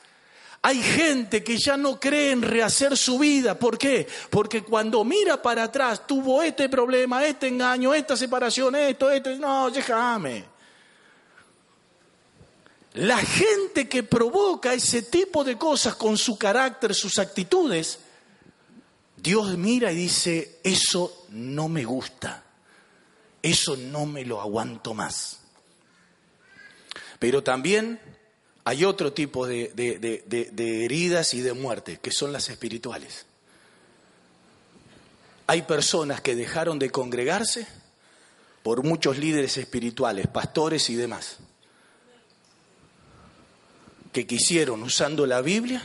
Hay 0.63 0.81
gente 0.81 1.43
que 1.43 1.57
ya 1.57 1.75
no 1.75 1.99
cree 1.99 2.31
en 2.31 2.43
rehacer 2.43 2.95
su 2.95 3.17
vida. 3.17 3.57
¿Por 3.57 3.79
qué? 3.79 4.07
Porque 4.29 4.63
cuando 4.63 5.03
mira 5.03 5.41
para 5.41 5.63
atrás, 5.63 6.05
tuvo 6.05 6.43
este 6.43 6.69
problema, 6.69 7.25
este 7.25 7.47
engaño, 7.47 7.93
esta 7.95 8.15
separación, 8.15 8.75
esto, 8.75 9.09
esto. 9.09 9.35
No, 9.37 9.71
déjame. 9.71 10.45
La 12.93 13.17
gente 13.17 13.89
que 13.89 14.03
provoca 14.03 14.73
ese 14.73 15.01
tipo 15.01 15.43
de 15.43 15.57
cosas 15.57 15.95
con 15.95 16.15
su 16.17 16.37
carácter, 16.37 16.93
sus 16.93 17.17
actitudes, 17.17 17.99
Dios 19.15 19.57
mira 19.57 19.91
y 19.91 19.95
dice, 19.95 20.59
eso 20.63 21.25
no 21.29 21.69
me 21.69 21.85
gusta, 21.85 22.43
eso 23.41 23.77
no 23.77 24.05
me 24.05 24.25
lo 24.25 24.41
aguanto 24.41 24.93
más. 24.93 25.39
Pero 27.17 27.41
también 27.41 27.99
hay 28.63 28.85
otro 28.85 29.11
tipo 29.13 29.47
de, 29.47 29.71
heridas 30.57 31.33
y 31.33 31.41
de 31.41 31.53
muerte, 31.53 31.99
que 32.01 32.11
son 32.11 32.31
las 32.31 32.49
espirituales. 32.49 33.25
Hay 35.47 35.63
personas 35.63 36.21
que 36.21 36.35
dejaron 36.35 36.77
de 36.79 36.91
congregarse 36.91 37.67
por 38.63 38.83
muchos 38.83 39.17
líderes 39.17 39.57
espirituales, 39.57 40.27
pastores 40.27 40.89
y 40.89 40.95
demás, 40.95 41.37
que 44.11 44.27
quisieron, 44.27 44.83
usando 44.83 45.25
la 45.25 45.41
Biblia, 45.41 45.83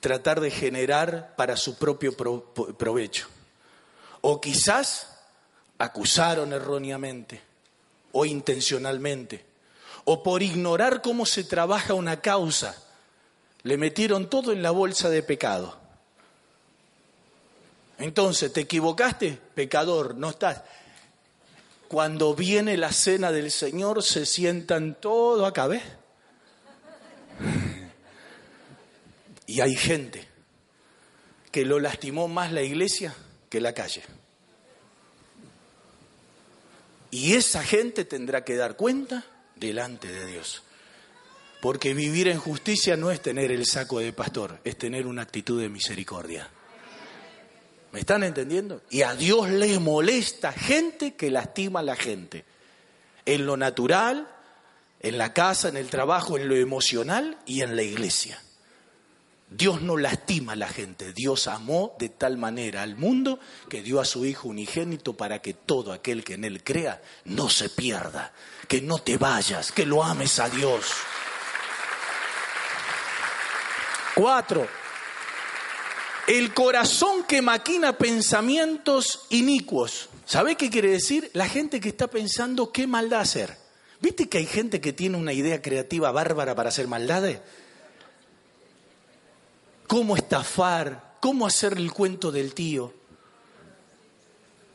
tratar 0.00 0.40
de 0.40 0.50
generar 0.50 1.34
para 1.36 1.56
su 1.56 1.76
propio 1.76 2.16
provecho. 2.16 3.26
O 4.20 4.40
quizás 4.40 5.08
acusaron 5.78 6.52
erróneamente 6.52 7.40
o 8.12 8.24
intencionalmente 8.24 9.44
o 10.08 10.22
por 10.22 10.42
ignorar 10.42 11.02
cómo 11.02 11.26
se 11.26 11.42
trabaja 11.42 11.92
una 11.92 12.20
causa, 12.20 12.76
le 13.64 13.76
metieron 13.76 14.30
todo 14.30 14.52
en 14.52 14.62
la 14.62 14.70
bolsa 14.70 15.10
de 15.10 15.22
pecado. 15.24 15.76
Entonces, 17.98 18.52
¿te 18.52 18.60
equivocaste? 18.60 19.36
Pecador, 19.56 20.14
no 20.14 20.30
estás. 20.30 20.62
Cuando 21.88 22.36
viene 22.36 22.76
la 22.76 22.92
cena 22.92 23.32
del 23.32 23.50
Señor, 23.50 24.04
se 24.04 24.26
sientan 24.26 24.94
todo 24.94 25.44
acá, 25.44 25.66
¿ves? 25.66 25.82
Y 29.46 29.60
hay 29.60 29.74
gente 29.74 30.28
que 31.50 31.64
lo 31.64 31.80
lastimó 31.80 32.28
más 32.28 32.52
la 32.52 32.62
iglesia 32.62 33.12
que 33.48 33.60
la 33.60 33.72
calle. 33.72 34.04
Y 37.10 37.34
esa 37.34 37.64
gente 37.64 38.04
tendrá 38.04 38.44
que 38.44 38.54
dar 38.54 38.76
cuenta 38.76 39.24
delante 39.56 40.08
de 40.08 40.26
Dios. 40.26 40.62
Porque 41.60 41.94
vivir 41.94 42.28
en 42.28 42.38
justicia 42.38 42.96
no 42.96 43.10
es 43.10 43.20
tener 43.20 43.50
el 43.50 43.66
saco 43.66 43.98
de 43.98 44.12
pastor, 44.12 44.60
es 44.62 44.76
tener 44.76 45.06
una 45.06 45.22
actitud 45.22 45.60
de 45.60 45.68
misericordia. 45.68 46.48
¿Me 47.92 48.00
están 48.00 48.22
entendiendo? 48.22 48.82
Y 48.90 49.02
a 49.02 49.14
Dios 49.14 49.48
le 49.50 49.78
molesta 49.78 50.52
gente 50.52 51.14
que 51.14 51.30
lastima 51.30 51.80
a 51.80 51.82
la 51.82 51.96
gente. 51.96 52.44
En 53.24 53.46
lo 53.46 53.56
natural, 53.56 54.28
en 55.00 55.18
la 55.18 55.32
casa, 55.32 55.68
en 55.68 55.76
el 55.76 55.88
trabajo, 55.88 56.36
en 56.36 56.48
lo 56.48 56.56
emocional 56.56 57.38
y 57.46 57.62
en 57.62 57.74
la 57.74 57.82
iglesia. 57.82 58.40
Dios 59.48 59.80
no 59.80 59.96
lastima 59.96 60.52
a 60.52 60.56
la 60.56 60.68
gente, 60.68 61.12
Dios 61.12 61.46
amó 61.46 61.94
de 62.00 62.08
tal 62.08 62.36
manera 62.36 62.82
al 62.82 62.96
mundo 62.96 63.38
que 63.68 63.80
dio 63.80 64.00
a 64.00 64.04
su 64.04 64.26
Hijo 64.26 64.48
unigénito 64.48 65.16
para 65.16 65.40
que 65.40 65.54
todo 65.54 65.92
aquel 65.92 66.24
que 66.24 66.34
en 66.34 66.44
Él 66.44 66.64
crea 66.64 67.00
no 67.24 67.48
se 67.48 67.68
pierda, 67.68 68.32
que 68.68 68.80
no 68.80 68.98
te 68.98 69.16
vayas, 69.16 69.72
que 69.72 69.86
lo 69.86 70.02
ames 70.02 70.38
a 70.38 70.48
Dios. 70.48 70.86
Cuatro, 74.14 74.66
el 76.26 76.54
corazón 76.54 77.24
que 77.24 77.42
maquina 77.42 77.98
pensamientos 77.98 79.26
inicuos. 79.30 80.08
¿Sabe 80.24 80.56
qué 80.56 80.70
quiere 80.70 80.90
decir? 80.90 81.30
La 81.34 81.48
gente 81.48 81.80
que 81.80 81.90
está 81.90 82.08
pensando 82.08 82.72
qué 82.72 82.86
maldad 82.86 83.20
hacer. 83.20 83.56
¿Viste 84.00 84.28
que 84.28 84.38
hay 84.38 84.46
gente 84.46 84.80
que 84.80 84.92
tiene 84.92 85.16
una 85.16 85.32
idea 85.32 85.62
creativa 85.62 86.10
bárbara 86.10 86.54
para 86.54 86.70
hacer 86.70 86.88
maldades? 86.88 87.40
¿Cómo 89.86 90.16
estafar? 90.16 91.16
¿Cómo 91.20 91.46
hacer 91.46 91.74
el 91.74 91.92
cuento 91.92 92.32
del 92.32 92.54
tío? 92.54 92.92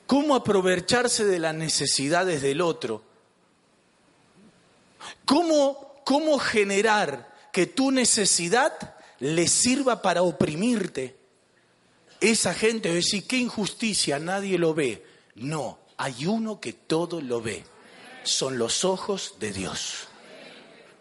¿Cómo 0.08 0.36
aprovecharse 0.36 1.26
de 1.26 1.40
las 1.40 1.56
necesidades 1.56 2.42
del 2.42 2.62
otro? 2.62 3.11
¿Cómo, 5.32 6.02
cómo 6.04 6.40
generar 6.40 7.34
que 7.54 7.66
tu 7.66 7.90
necesidad 7.90 8.98
le 9.20 9.48
sirva 9.48 10.02
para 10.02 10.24
oprimirte? 10.24 11.16
Esa 12.20 12.54
gente 12.54 12.94
decir, 12.94 13.26
qué 13.28 13.38
injusticia, 13.38 14.20
nadie 14.20 14.58
lo 14.58 14.74
ve. 14.74 15.06
No, 15.36 15.80
hay 15.96 16.26
uno 16.26 16.60
que 16.60 16.74
todo 16.74 17.22
lo 17.22 17.42
ve. 17.42 17.64
Son 18.24 18.58
los 18.58 18.84
ojos 18.84 19.36
de 19.40 19.54
Dios. 19.54 20.10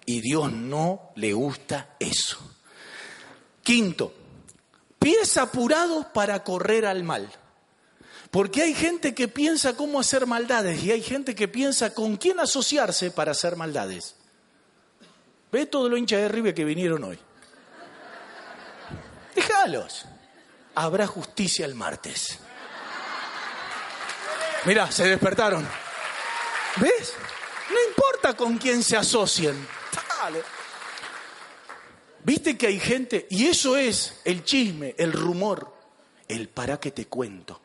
Y 0.06 0.20
Dios 0.20 0.52
no 0.52 1.10
le 1.16 1.32
gusta 1.32 1.96
eso. 1.98 2.38
Quinto, 3.64 4.14
pies 5.00 5.36
apurados 5.38 6.06
para 6.14 6.44
correr 6.44 6.86
al 6.86 7.02
mal. 7.02 7.32
Porque 8.30 8.62
hay 8.62 8.74
gente 8.74 9.12
que 9.12 9.26
piensa 9.26 9.76
cómo 9.76 9.98
hacer 9.98 10.24
maldades 10.26 10.84
y 10.84 10.92
hay 10.92 11.02
gente 11.02 11.34
que 11.34 11.48
piensa 11.48 11.94
con 11.94 12.16
quién 12.16 12.38
asociarse 12.38 13.10
para 13.10 13.32
hacer 13.32 13.56
maldades. 13.56 14.19
Ve 15.52 15.66
todo 15.66 15.88
lo 15.88 15.96
hincha 15.96 16.16
de 16.16 16.28
River 16.28 16.54
que 16.54 16.64
vinieron 16.64 17.04
hoy. 17.04 17.18
Déjalos 19.34 20.06
habrá 20.74 21.06
justicia 21.06 21.66
el 21.66 21.74
martes. 21.74 22.38
Mira, 24.64 24.90
se 24.90 25.08
despertaron. 25.08 25.66
¿Ves? 26.76 27.14
No 27.70 27.88
importa 27.88 28.36
con 28.36 28.58
quién 28.58 28.82
se 28.82 28.96
asocien. 28.96 29.66
Dale. 30.20 30.42
Viste 32.22 32.58
que 32.58 32.66
hay 32.66 32.78
gente, 32.78 33.26
y 33.30 33.46
eso 33.46 33.76
es 33.76 34.20
el 34.24 34.44
chisme, 34.44 34.94
el 34.98 35.12
rumor, 35.12 35.74
el 36.28 36.48
para 36.48 36.78
que 36.78 36.90
te 36.90 37.06
cuento. 37.06 37.60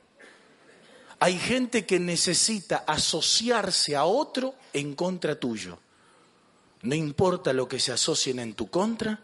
Hay 1.20 1.38
gente 1.38 1.86
que 1.86 2.00
necesita 2.00 2.84
asociarse 2.88 3.96
a 3.96 4.06
otro 4.06 4.56
en 4.72 4.96
contra 4.96 5.38
tuyo. 5.38 5.78
No 6.86 6.94
importa 6.94 7.52
lo 7.52 7.68
que 7.68 7.80
se 7.80 7.92
asocien 7.92 8.38
en 8.38 8.54
tu 8.54 8.70
contra, 8.70 9.20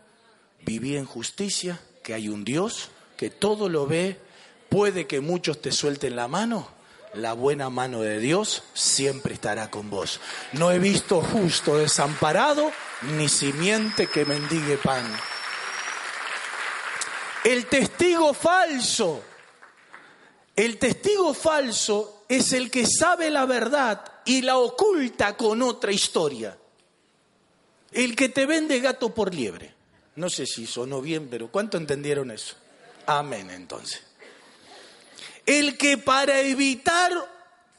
viví 0.65 0.97
en 0.97 1.06
justicia, 1.06 1.80
que 2.04 2.15
hay 2.15 2.28
un 2.28 2.43
Dios 2.43 2.89
que 3.17 3.30
todo 3.30 3.69
lo 3.69 3.86
ve, 3.86 4.19
puede 4.67 5.06
que 5.06 5.21
muchos 5.21 5.62
te 5.62 5.71
suelten 5.71 6.15
la 6.15 6.28
mano, 6.28 6.67
la 7.13 7.34
buena 7.34 7.69
mano 7.69 8.02
de 8.02 8.17
Dios 8.17 8.63
siempre 8.74 9.36
estará 9.36 9.69
con 9.69 9.91
vos. 9.91 10.19
No 10.54 10.71
he 10.71 10.80
visto 10.80 11.21
justo 11.21 11.78
desamparado, 11.78 12.71
ni 13.15 13.30
simiente 13.30 14.08
que 14.08 14.26
mendigue 14.26 14.78
pan. 14.78 15.06
El 17.43 17.67
testigo 17.67 18.34
falso, 18.34 19.21
el 20.56 20.80
testigo 20.80 21.36
falso 21.36 22.26
es 22.28 22.54
el 22.54 22.71
que 22.71 22.88
sabe 22.88 23.30
la 23.30 23.45
verdad 23.45 24.04
y 24.26 24.41
la 24.41 24.58
oculta 24.58 25.38
con 25.38 25.62
otra 25.62 25.91
historia. 25.91 26.58
El 27.91 28.15
que 28.15 28.30
te 28.30 28.45
vende 28.45 28.80
gato 28.80 29.13
por 29.13 29.34
liebre. 29.34 29.73
No 30.15 30.30
sé 30.30 30.45
si 30.45 30.65
sonó 30.65 31.01
bien, 31.01 31.27
pero 31.30 31.49
¿cuánto 31.51 31.77
entendieron 31.77 32.32
eso? 32.32 32.56
Amén 33.06 33.49
entonces. 33.49 34.01
El 35.45 35.77
que 35.77 35.97
para 35.97 36.39
evitar 36.41 37.12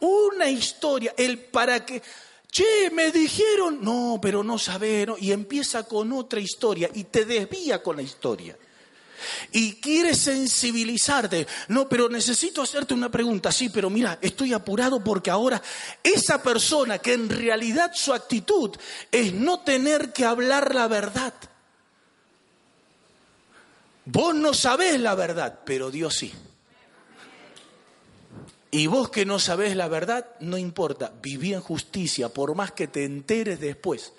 una 0.01 0.51
historia, 0.51 1.15
el 1.17 1.39
para 1.39 1.87
que, 1.87 2.03
che, 2.51 2.91
me 2.91 3.13
dijeron, 3.13 3.79
no, 3.83 4.19
pero 4.21 4.43
no 4.43 4.59
saber, 4.59 5.13
y 5.19 5.33
empieza 5.33 5.85
con 5.85 6.13
otra 6.13 6.41
historia 6.41 6.91
y 6.93 7.05
te 7.05 7.25
desvía 7.25 7.83
con 7.83 7.97
la 7.97 8.03
historia. 8.03 8.57
Y 9.53 9.75
quiere 9.75 10.15
sensibilizarte, 10.15 11.47
no, 11.69 11.89
pero 11.89 12.09
necesito 12.09 12.63
hacerte 12.63 12.95
una 12.95 13.11
pregunta, 13.11 13.53
sí, 13.53 13.69
pero 13.69 13.91
mira, 13.91 14.19
estoy 14.21 14.53
apurado 14.53 15.03
porque 15.03 15.31
ahora 15.31 15.63
esa 16.03 16.43
persona 16.43 16.99
que 16.99 17.15
en 17.15 17.29
realidad 17.29 17.93
su 17.95 18.13
actitud 18.13 18.71
es 19.11 19.33
no 19.33 19.61
tener 19.61 20.13
que 20.13 20.25
hablar 20.25 20.75
la 20.75 20.89
verdad 20.89 21.35
Vos 24.05 24.35
no 24.35 24.53
sabés 24.53 25.01
la 25.01 25.15
verdad, 25.15 25.61
pero 25.65 25.91
Dios 25.91 26.15
sí. 26.15 26.33
Y 28.71 28.87
vos 28.87 29.11
que 29.11 29.25
no 29.25 29.39
sabés 29.39 29.77
la 29.77 29.87
verdad, 29.87 30.27
no 30.41 30.57
importa, 30.59 31.13
viví 31.23 31.53
en 31.53 31.61
justicia, 31.61 32.31
por 32.31 32.55
más 32.55 32.73
que 32.73 32.89
te 32.89 33.05
enteres 33.05 33.61
después. 33.61 34.13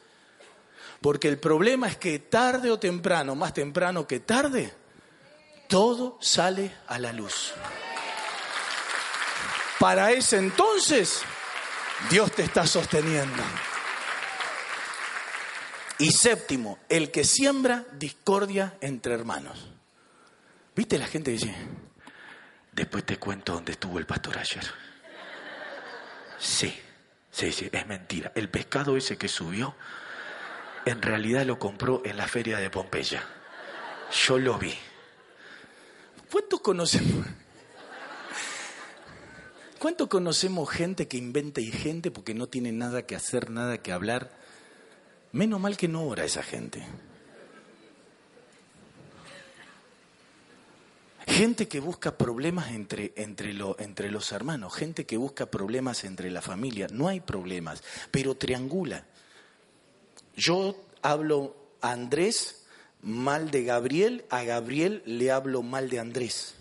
Porque 1.01 1.27
el 1.27 1.39
problema 1.39 1.87
es 1.87 1.97
que 1.97 2.19
tarde 2.19 2.71
o 2.71 2.79
temprano, 2.79 3.35
más 3.35 3.53
temprano 3.53 4.07
que 4.07 4.21
tarde, 4.21 4.73
todo 5.67 6.17
sale 6.21 6.71
a 6.87 6.99
la 6.99 7.11
luz. 7.13 7.53
Para 9.79 10.11
ese 10.11 10.37
entonces, 10.37 11.23
Dios 12.09 12.31
te 12.31 12.43
está 12.43 12.65
sosteniendo. 12.65 13.43
Y 15.97 16.11
séptimo, 16.11 16.79
el 16.89 17.11
que 17.11 17.23
siembra 17.23 17.85
discordia 17.93 18.77
entre 18.81 19.13
hermanos. 19.13 19.69
¿Viste 20.75 20.97
la 20.97 21.07
gente 21.07 21.31
dice, 21.31 21.55
después 22.71 23.05
te 23.05 23.17
cuento 23.17 23.53
dónde 23.53 23.73
estuvo 23.73 23.99
el 23.99 24.05
pastor 24.05 24.37
ayer? 24.37 24.63
Sí, 26.39 26.77
sí, 27.31 27.51
sí, 27.51 27.69
es 27.71 27.87
mentira. 27.87 28.31
El 28.35 28.49
pescado 28.49 28.97
ese 28.97 29.17
que 29.17 29.27
subió, 29.27 29.75
en 30.85 31.01
realidad 31.01 31.45
lo 31.45 31.59
compró 31.59 32.01
en 32.05 32.17
la 32.17 32.27
feria 32.27 32.57
de 32.57 32.69
Pompeya. 32.69 33.23
Yo 34.11 34.39
lo 34.39 34.57
vi. 34.57 34.77
¿Cuántos 36.33 36.61
conocemos? 36.61 37.27
¿Cuántos 39.77 40.07
conocemos 40.07 40.67
gente 40.67 41.07
que 41.07 41.17
inventa 41.17 41.61
y 41.61 41.69
gente 41.69 42.09
porque 42.09 42.33
no 42.33 42.49
tiene 42.49 42.71
nada 42.71 43.05
que 43.05 43.15
hacer, 43.15 43.51
nada 43.51 43.83
que 43.83 43.91
hablar? 43.91 44.31
Menos 45.31 45.59
mal 45.59 45.77
que 45.77 45.87
no 45.87 46.07
ora 46.07 46.25
esa 46.25 46.41
gente. 46.41 46.83
Gente 51.27 51.67
que 51.67 51.79
busca 51.79 52.17
problemas 52.17 52.71
entre, 52.71 53.13
entre, 53.15 53.53
entre 53.77 54.09
los 54.09 54.31
hermanos, 54.31 54.73
gente 54.73 55.05
que 55.05 55.17
busca 55.17 55.45
problemas 55.45 56.03
entre 56.03 56.31
la 56.31 56.41
familia. 56.41 56.87
No 56.91 57.09
hay 57.09 57.19
problemas, 57.19 57.83
pero 58.09 58.33
triangula. 58.33 59.05
Yo 60.35 60.83
hablo 61.03 61.55
a 61.79 61.91
Andrés 61.91 62.62
mal 63.03 63.51
de 63.51 63.63
Gabriel, 63.63 64.25
a 64.29 64.43
Gabriel 64.43 65.03
le 65.05 65.31
hablo 65.31 65.61
mal 65.61 65.89
de 65.89 65.99
Andrés. 65.99 66.55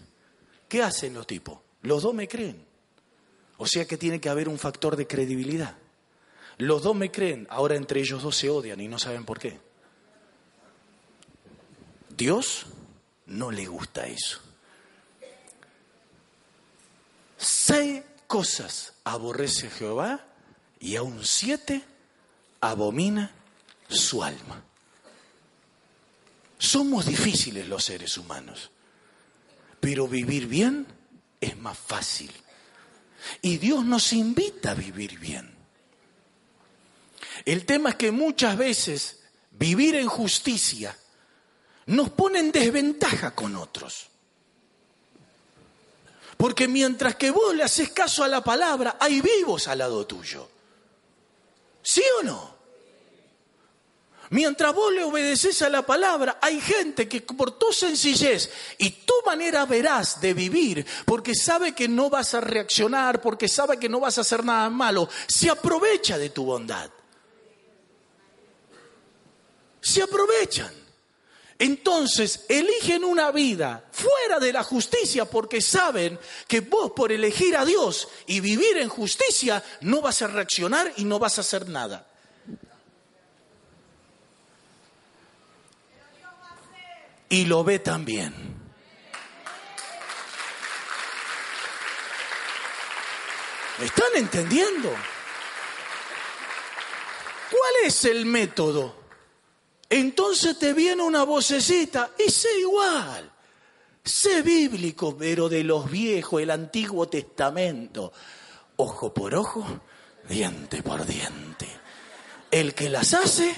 ¿Qué 0.68 0.83
hacen 0.83 1.14
los 1.14 1.26
tipos? 1.26 1.59
Los 1.83 2.02
dos 2.02 2.12
me 2.14 2.28
creen. 2.28 2.64
O 3.57 3.66
sea 3.66 3.87
que 3.87 3.96
tiene 3.96 4.20
que 4.20 4.28
haber 4.28 4.48
un 4.48 4.59
factor 4.59 4.96
de 4.96 5.07
credibilidad. 5.07 5.76
Los 6.59 6.83
dos 6.83 6.94
me 6.96 7.11
creen, 7.11 7.46
ahora 7.50 7.76
entre 7.76 8.00
ellos 8.00 8.22
dos 8.22 8.37
se 8.37 8.50
odian 8.50 8.81
y 8.81 8.88
no 8.88 8.98
saben 8.98 9.24
por 9.24 9.38
qué. 9.38 9.59
Dios 12.16 12.66
no 13.27 13.50
le 13.50 13.66
gusta 13.66 14.06
eso. 14.06 14.40
Seis 17.37 18.02
cosas 18.27 18.94
aborrece 19.04 19.71
Jehová 19.71 20.25
y 20.79 20.96
aún 20.96 21.25
siete 21.25 21.85
abomina 22.60 23.33
su 23.88 24.23
alma. 24.23 24.62
Somos 26.63 27.06
difíciles 27.06 27.67
los 27.67 27.83
seres 27.83 28.17
humanos, 28.17 28.71
pero 29.81 30.06
vivir 30.06 30.46
bien 30.46 30.87
es 31.40 31.56
más 31.56 31.77
fácil. 31.77 32.31
Y 33.40 33.56
Dios 33.58 33.85
nos 33.85 34.13
invita 34.13 34.71
a 34.71 34.75
vivir 34.75 35.19
bien. 35.19 35.52
El 37.44 37.67
tema 37.67 37.90
es 37.90 37.96
que 37.96 38.13
muchas 38.13 38.56
veces 38.56 39.25
vivir 39.50 39.96
en 39.96 40.06
justicia 40.06 40.96
nos 41.87 42.10
pone 42.10 42.38
en 42.38 42.52
desventaja 42.52 43.35
con 43.35 43.56
otros. 43.56 44.06
Porque 46.37 46.69
mientras 46.69 47.17
que 47.17 47.33
vos 47.33 47.56
le 47.56 47.65
haces 47.65 47.90
caso 47.90 48.23
a 48.23 48.29
la 48.29 48.44
palabra, 48.44 48.98
hay 49.00 49.21
vivos 49.21 49.67
al 49.67 49.79
lado 49.79 50.06
tuyo. 50.06 50.48
¿Sí 51.83 52.04
o 52.21 52.23
no? 52.23 52.52
Mientras 54.33 54.74
vos 54.74 54.90
le 54.90 55.04
obedeces 55.04 55.60
a 55.60 55.68
la 55.68 55.85
palabra, 55.85 56.38
hay 56.40 56.58
gente 56.58 57.06
que 57.06 57.20
por 57.20 57.58
tu 57.58 57.70
sencillez 57.70 58.50
y 58.78 58.88
tu 58.88 59.12
manera 59.26 59.66
verás 59.66 60.22
de 60.22 60.33
vivir, 60.33 60.87
porque 61.04 61.35
sabe 61.35 61.74
que 61.74 61.87
no 61.87 62.08
vas 62.08 62.33
a 62.33 62.40
reaccionar, 62.40 63.20
porque 63.20 63.46
sabe 63.46 63.78
que 63.78 63.90
no 63.90 64.00
vas 64.00 64.16
a 64.16 64.22
hacer 64.22 64.42
nada 64.42 64.70
malo, 64.70 65.06
se 65.26 65.50
aprovecha 65.50 66.16
de 66.16 66.30
tu 66.30 66.46
bondad. 66.46 66.90
Se 69.83 70.02
aprovechan. 70.02 70.72
Entonces 71.58 72.46
eligen 72.48 73.04
una 73.04 73.33
vida 73.33 73.87
fuera 73.92 74.40
de 74.40 74.54
la 74.54 74.64
justicia 74.64 75.26
porque 75.26 75.60
saben 75.60 76.18
que 76.48 76.60
vos 76.60 76.92
por 76.92 77.12
elegir 77.12 77.54
a 77.54 77.66
Dios 77.66 78.08
y 78.26 78.40
vivir 78.40 78.78
en 78.78 78.88
justicia 78.88 79.62
no 79.83 80.00
vas 80.00 80.22
a 80.22 80.28
reaccionar 80.28 80.90
y 80.96 81.04
no 81.04 81.18
vas 81.18 81.37
a 81.37 81.42
hacer 81.42 81.68
nada. 81.68 82.08
Y 87.33 87.46
lo 87.46 87.64
ve 87.64 87.78
también. 87.78 88.35
¿Me 93.78 93.87
están 93.87 94.08
entendiendo? 94.16 94.90
¿Cuál 97.50 97.87
es 97.87 98.04
el 98.04 98.26
método? 98.26 98.96
Entonces 99.88 100.58
te 100.58 100.74
viene 100.74 101.02
una 101.02 101.24
vocecita 101.24 102.10
y 102.18 102.30
sé 102.30 102.60
igual. 102.60 103.33
Sé 104.04 104.42
bíblico, 104.42 105.16
pero 105.16 105.48
de 105.48 105.64
los 105.64 105.90
viejos, 105.90 106.42
el 106.42 106.50
Antiguo 106.50 107.08
Testamento. 107.08 108.12
Ojo 108.76 109.14
por 109.14 109.35
ojo, 109.35 109.80
diente 110.28 110.83
por 110.83 111.06
diente. 111.06 111.66
El 112.50 112.74
que 112.74 112.90
las 112.90 113.14
hace, 113.14 113.56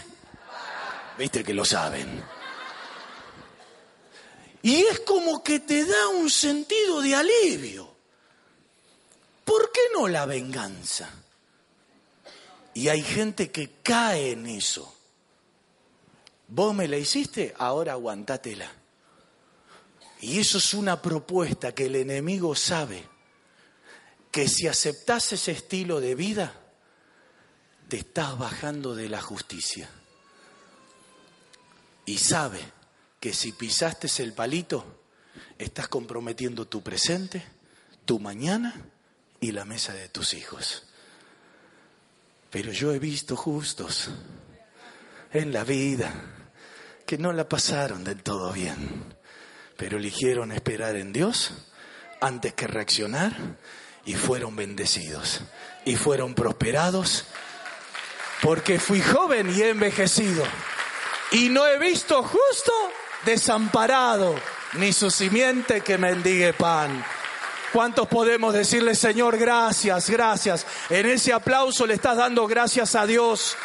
viste 1.19 1.43
que 1.43 1.55
lo 1.55 1.65
saben. 1.65 2.34
Y 4.65 4.77
es 4.77 5.01
como 5.01 5.45
que 5.45 5.61
te 5.61 5.85
da 5.85 6.09
un 6.09 6.31
sentido 6.31 7.03
de 7.03 7.15
alivio. 7.15 7.87
¿Por 9.45 9.71
qué 9.71 9.81
no 9.93 10.09
la 10.09 10.25
venganza? 10.25 11.11
Y 12.73 12.89
hay 12.89 13.03
gente 13.03 13.51
que 13.51 13.83
cae 13.83 14.31
en 14.31 14.47
eso. 14.47 14.97
Vos 16.49 16.75
me 16.75 16.89
la 16.89 16.97
hiciste, 16.97 17.55
ahora 17.59 17.93
aguantátela. 17.93 18.73
Y 20.23 20.41
eso 20.41 20.57
es 20.57 20.73
una 20.73 21.03
propuesta 21.03 21.75
que 21.75 21.85
el 21.85 21.97
enemigo 21.97 22.55
sabe 22.55 23.07
que 24.31 24.49
si 24.49 24.67
aceptas 24.67 25.31
ese 25.35 25.53
estilo 25.53 26.01
de 26.01 26.15
vida, 26.15 26.59
te 27.89 27.99
estás 27.99 28.39
bajando 28.39 28.95
de 28.95 29.11
la 29.11 29.21
justicia. 29.21 29.91
Y 32.07 32.17
sabe 32.17 32.61
que 33.25 33.33
si 33.33 33.53
pisaste 33.53 34.07
el 34.23 34.35
palito, 34.35 35.01
estás 35.57 35.89
comprometiendo 35.89 36.67
tu 36.67 36.83
presente, 36.83 37.43
tu 38.05 38.19
mañana 38.19 38.75
y 39.41 39.53
la 39.53 39.65
mesa 39.65 39.95
de 39.95 40.11
tus 40.11 40.35
hijos. 40.35 40.83
Pero 42.51 42.71
yo 42.71 42.93
he 42.93 42.99
visto 42.99 43.35
justos 43.35 44.11
en 45.33 45.55
la 45.55 45.65
vida 45.65 46.13
que 47.07 47.17
no 47.17 47.33
la 47.33 47.49
pasaron 47.49 48.05
del 48.05 48.23
todo 48.23 48.53
bien, 48.53 49.17
pero 49.79 49.97
eligieron 49.97 50.53
esperar 50.53 50.95
en 50.97 51.15
Dios 51.15 51.53
antes 52.21 52.53
que 52.53 52.67
reaccionar 52.67 53.35
y 54.05 54.13
fueron 54.17 54.55
bendecidos 54.55 55.41
y 55.87 55.97
fueron 55.97 56.35
prosperados 56.35 57.25
porque 58.43 58.79
fui 58.79 59.01
joven 59.01 59.49
y 59.49 59.63
envejecido 59.63 60.45
y 61.33 61.49
no 61.49 61.67
he 61.67 61.79
visto 61.79 62.23
justo 62.23 62.73
desamparado, 63.25 64.35
ni 64.75 64.93
su 64.93 65.11
simiente 65.11 65.81
que 65.81 65.99
mendigue 65.99 66.53
pan. 66.53 67.05
¿Cuántos 67.73 68.07
podemos 68.07 68.55
decirle, 68.55 68.95
Señor, 68.95 69.37
gracias, 69.37 70.09
gracias? 70.09 70.67
En 70.91 71.07
ese 71.07 71.33
aplauso 71.33 71.87
le 71.87 71.95
estás 71.95 72.17
dando 72.17 72.47
gracias 72.47 72.95
a 72.95 73.05
Dios 73.05 73.57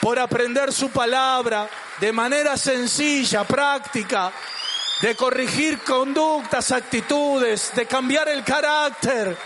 por 0.00 0.18
aprender 0.18 0.72
su 0.72 0.90
palabra 0.90 1.68
de 2.00 2.12
manera 2.12 2.56
sencilla, 2.56 3.44
práctica, 3.44 4.32
de 5.00 5.14
corregir 5.14 5.78
conductas, 5.80 6.72
actitudes, 6.72 7.70
de 7.76 7.86
cambiar 7.86 8.28
el 8.28 8.42
carácter. 8.42 9.36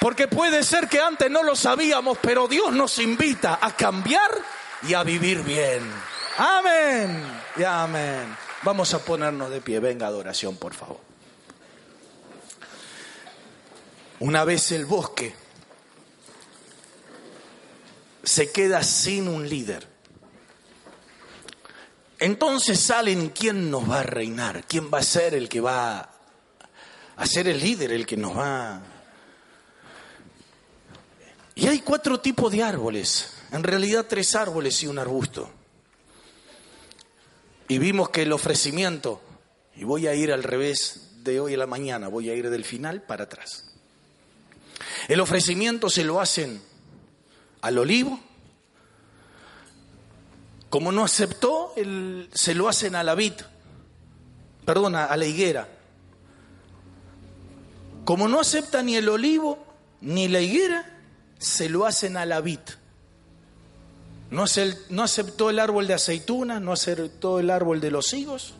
Porque 0.00 0.28
puede 0.28 0.62
ser 0.62 0.88
que 0.88 1.00
antes 1.00 1.30
no 1.30 1.42
lo 1.42 1.56
sabíamos, 1.56 2.18
pero 2.20 2.46
Dios 2.46 2.72
nos 2.72 2.98
invita 2.98 3.58
a 3.62 3.74
cambiar 3.74 4.30
y 4.82 4.92
a 4.92 5.02
vivir 5.02 5.42
bien. 5.42 5.90
Amén 6.36 7.37
y 7.58 7.64
amén. 7.64 8.36
Vamos 8.62 8.94
a 8.94 9.04
ponernos 9.04 9.50
de 9.50 9.60
pie. 9.60 9.80
Venga, 9.80 10.06
adoración, 10.06 10.56
por 10.56 10.74
favor. 10.74 11.00
Una 14.20 14.44
vez 14.44 14.72
el 14.72 14.86
bosque 14.86 15.34
se 18.22 18.52
queda 18.52 18.82
sin 18.82 19.28
un 19.28 19.48
líder. 19.48 19.86
Entonces 22.18 22.80
salen 22.80 23.30
quién 23.30 23.70
nos 23.70 23.88
va 23.88 24.00
a 24.00 24.02
reinar, 24.02 24.64
quién 24.64 24.90
va 24.92 24.98
a 24.98 25.02
ser 25.02 25.34
el 25.34 25.48
que 25.48 25.60
va 25.60 26.10
a 27.16 27.26
ser 27.26 27.48
el 27.48 27.60
líder, 27.60 27.92
el 27.92 28.06
que 28.06 28.16
nos 28.16 28.36
va... 28.36 28.80
Y 31.54 31.66
hay 31.66 31.80
cuatro 31.80 32.20
tipos 32.20 32.52
de 32.52 32.62
árboles, 32.62 33.34
en 33.50 33.64
realidad 33.64 34.06
tres 34.08 34.36
árboles 34.36 34.80
y 34.82 34.86
un 34.86 34.98
arbusto. 34.98 35.57
Y 37.68 37.78
vimos 37.78 38.08
que 38.08 38.22
el 38.22 38.32
ofrecimiento, 38.32 39.20
y 39.76 39.84
voy 39.84 40.06
a 40.06 40.14
ir 40.14 40.32
al 40.32 40.42
revés 40.42 41.10
de 41.22 41.38
hoy 41.38 41.54
a 41.54 41.58
la 41.58 41.66
mañana, 41.66 42.08
voy 42.08 42.30
a 42.30 42.34
ir 42.34 42.48
del 42.48 42.64
final 42.64 43.02
para 43.02 43.24
atrás. 43.24 43.74
El 45.08 45.20
ofrecimiento 45.20 45.90
se 45.90 46.02
lo 46.02 46.20
hacen 46.20 46.62
al 47.60 47.78
olivo. 47.78 48.18
Como 50.70 50.92
no 50.92 51.04
aceptó, 51.04 51.74
se 52.32 52.54
lo 52.54 52.68
hacen 52.68 52.94
a 52.94 53.02
la 53.02 53.14
vid, 53.14 53.34
perdona, 54.64 55.04
a 55.04 55.16
la 55.16 55.26
higuera. 55.26 55.68
Como 58.04 58.28
no 58.28 58.40
acepta 58.40 58.82
ni 58.82 58.96
el 58.96 59.08
olivo 59.08 59.64
ni 60.00 60.28
la 60.28 60.40
higuera, 60.40 60.98
se 61.38 61.68
lo 61.68 61.86
hacen 61.86 62.16
a 62.16 62.24
la 62.24 62.40
vid. 62.40 62.60
No, 64.30 64.44
aceptó 64.44 65.50
el 65.50 65.58
árbol 65.58 65.86
de 65.86 65.94
aceituna, 65.94 66.60
no 66.60 66.72
aceptó 66.72 67.38
el 67.38 67.50
árbol 67.50 67.80
de 67.80 67.90
los 67.90 68.12
higos, 68.12 68.54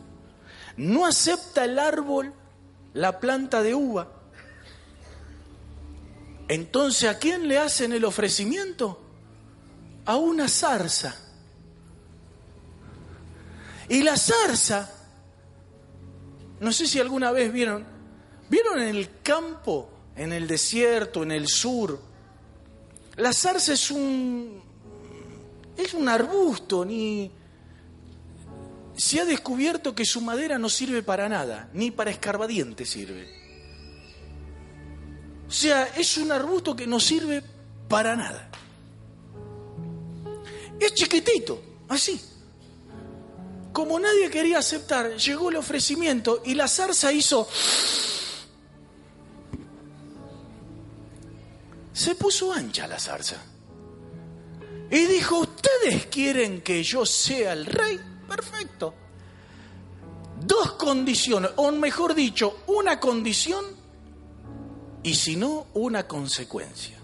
no 0.77 1.05
acepta 1.05 1.65
el 1.65 1.77
árbol, 1.77 2.33
la 2.93 3.19
planta 3.19 3.61
de 3.61 3.75
uva. 3.75 4.07
Entonces, 6.47 7.09
¿a 7.09 7.19
quién 7.19 7.47
le 7.47 7.59
hacen 7.59 7.93
el 7.93 8.03
ofrecimiento? 8.03 8.99
A 10.05 10.15
una 10.15 10.47
zarza. 10.47 11.15
Y 13.89 14.01
la 14.01 14.17
zarza, 14.17 14.91
no 16.59 16.71
sé 16.71 16.87
si 16.87 16.99
alguna 16.99 17.31
vez 17.31 17.53
vieron, 17.53 17.85
vieron 18.49 18.81
en 18.81 18.95
el 18.95 19.21
campo, 19.21 19.91
en 20.15 20.33
el 20.33 20.47
desierto, 20.47 21.21
en 21.21 21.31
el 21.31 21.47
sur, 21.47 22.09
la 23.19 23.33
zarza 23.33 23.73
es 23.73 23.91
un, 23.91 24.63
es 25.79 25.93
un 25.93 26.09
arbusto, 26.09 26.83
ni... 26.85 27.31
Se 28.95 29.19
ha 29.21 29.25
descubierto 29.25 29.95
que 29.95 30.03
su 30.03 30.19
madera 30.19 30.59
no 30.59 30.67
sirve 30.67 31.01
para 31.01 31.29
nada, 31.29 31.69
ni 31.73 31.89
para 31.89 32.11
escarbadientes 32.11 32.89
sirve. 32.89 33.27
O 35.47 35.51
sea, 35.51 35.85
es 35.95 36.17
un 36.17 36.31
arbusto 36.33 36.75
que 36.75 36.85
no 36.85 36.99
sirve 36.99 37.41
para 37.87 38.17
nada. 38.17 38.49
Es 40.79 40.93
chiquitito, 40.93 41.61
así. 41.87 42.19
Como 43.71 43.97
nadie 43.99 44.29
quería 44.29 44.57
aceptar, 44.59 45.15
llegó 45.15 45.49
el 45.49 45.55
ofrecimiento 45.55 46.41
y 46.45 46.55
la 46.55 46.67
zarza 46.67 47.13
hizo... 47.13 47.47
Se 51.93 52.15
puso 52.15 52.51
ancha 52.51 52.85
la 52.87 52.99
zarza. 52.99 53.37
Y 54.91 55.05
dijo, 55.05 55.39
¿ustedes 55.39 56.07
quieren 56.07 56.61
que 56.61 56.81
yo 56.83 57.05
sea 57.05 57.53
el 57.53 57.65
rey? 57.65 57.99
Perfecto. 58.27 58.93
Dos 60.41 60.73
condiciones, 60.73 61.51
o 61.57 61.71
mejor 61.71 62.15
dicho, 62.15 62.61
una 62.67 62.99
condición 62.99 63.65
y 65.03 65.13
si 65.13 65.35
no, 65.35 65.67
una 65.75 66.07
consecuencia. 66.07 66.97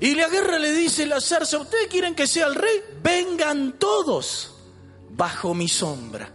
Y 0.00 0.14
la 0.14 0.28
guerra 0.28 0.58
le 0.58 0.72
dice 0.72 1.06
la 1.06 1.20
zarza, 1.20 1.58
¿ustedes 1.58 1.88
quieren 1.88 2.14
que 2.14 2.26
sea 2.26 2.46
el 2.46 2.54
rey? 2.54 2.82
Vengan 3.02 3.78
todos 3.78 4.54
bajo 5.10 5.54
mi 5.54 5.68
sombra. 5.68 6.30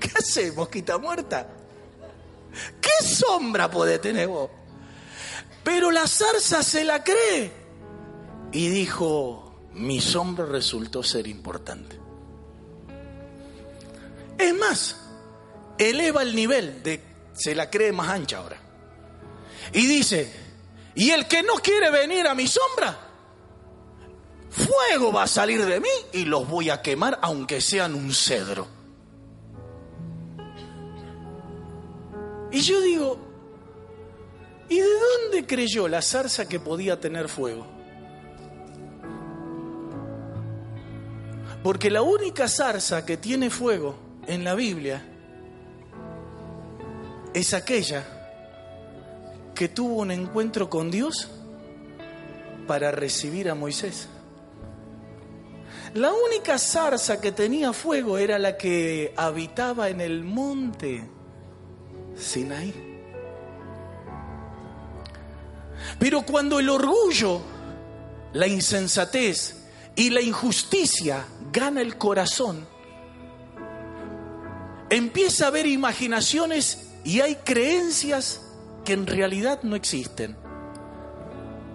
¿Qué 0.00 0.10
hacemos, 0.16 0.56
mosquita 0.56 0.96
muerta? 0.98 1.57
¿Qué 2.80 3.04
sombra 3.04 3.70
puede 3.70 3.98
tener 3.98 4.28
vos? 4.28 4.50
Pero 5.62 5.90
la 5.90 6.06
zarza 6.06 6.62
se 6.62 6.84
la 6.84 7.04
cree 7.04 7.52
y 8.52 8.68
dijo, 8.68 9.68
mi 9.74 10.00
sombra 10.00 10.46
resultó 10.46 11.02
ser 11.02 11.26
importante. 11.26 11.98
Es 14.38 14.54
más, 14.54 14.96
eleva 15.76 16.22
el 16.22 16.34
nivel 16.34 16.82
de, 16.82 17.02
se 17.32 17.54
la 17.54 17.68
cree 17.70 17.92
más 17.92 18.08
ancha 18.08 18.38
ahora. 18.38 18.56
Y 19.72 19.86
dice, 19.86 20.32
y 20.94 21.10
el 21.10 21.26
que 21.26 21.42
no 21.42 21.54
quiere 21.54 21.90
venir 21.90 22.26
a 22.26 22.34
mi 22.34 22.46
sombra, 22.46 22.98
fuego 24.50 25.12
va 25.12 25.24
a 25.24 25.28
salir 25.28 25.64
de 25.66 25.80
mí 25.80 25.88
y 26.12 26.24
los 26.24 26.48
voy 26.48 26.70
a 26.70 26.80
quemar 26.82 27.18
aunque 27.22 27.60
sean 27.60 27.94
un 27.94 28.14
cedro. 28.14 28.77
Y 32.50 32.60
yo 32.60 32.80
digo, 32.80 33.18
¿y 34.68 34.78
de 34.78 34.86
dónde 34.86 35.46
creyó 35.46 35.86
la 35.86 36.00
zarza 36.00 36.48
que 36.48 36.58
podía 36.58 36.98
tener 36.98 37.28
fuego? 37.28 37.66
Porque 41.62 41.90
la 41.90 42.02
única 42.02 42.48
zarza 42.48 43.04
que 43.04 43.16
tiene 43.16 43.50
fuego 43.50 43.96
en 44.26 44.44
la 44.44 44.54
Biblia 44.54 45.04
es 47.34 47.52
aquella 47.52 48.04
que 49.54 49.68
tuvo 49.68 49.96
un 49.96 50.10
encuentro 50.10 50.70
con 50.70 50.90
Dios 50.90 51.28
para 52.66 52.90
recibir 52.92 53.50
a 53.50 53.54
Moisés. 53.54 54.08
La 55.94 56.12
única 56.12 56.58
zarza 56.58 57.20
que 57.20 57.32
tenía 57.32 57.72
fuego 57.72 58.18
era 58.18 58.38
la 58.38 58.56
que 58.56 59.12
habitaba 59.16 59.88
en 59.88 60.00
el 60.00 60.22
monte 60.22 61.08
Sinaí. 62.18 62.88
Pero 65.98 66.22
cuando 66.22 66.58
el 66.58 66.68
orgullo, 66.68 67.40
la 68.32 68.46
insensatez 68.46 69.64
y 69.96 70.10
la 70.10 70.20
injusticia 70.20 71.24
gana 71.52 71.80
el 71.80 71.96
corazón, 71.96 72.66
empieza 74.90 75.46
a 75.46 75.48
haber 75.48 75.66
imaginaciones 75.66 76.90
y 77.04 77.20
hay 77.20 77.36
creencias 77.36 78.42
que 78.84 78.92
en 78.92 79.06
realidad 79.06 79.60
no 79.62 79.76
existen. 79.76 80.36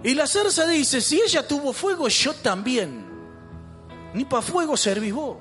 Y 0.02 0.14
la 0.14 0.26
zarza 0.26 0.66
dice, 0.66 1.00
si 1.00 1.20
ella 1.20 1.46
tuvo 1.48 1.72
fuego, 1.72 2.08
yo 2.08 2.34
también. 2.34 3.06
Ni 4.12 4.24
para 4.24 4.42
fuego 4.42 4.76
servís 4.76 5.14
vos. 5.14 5.38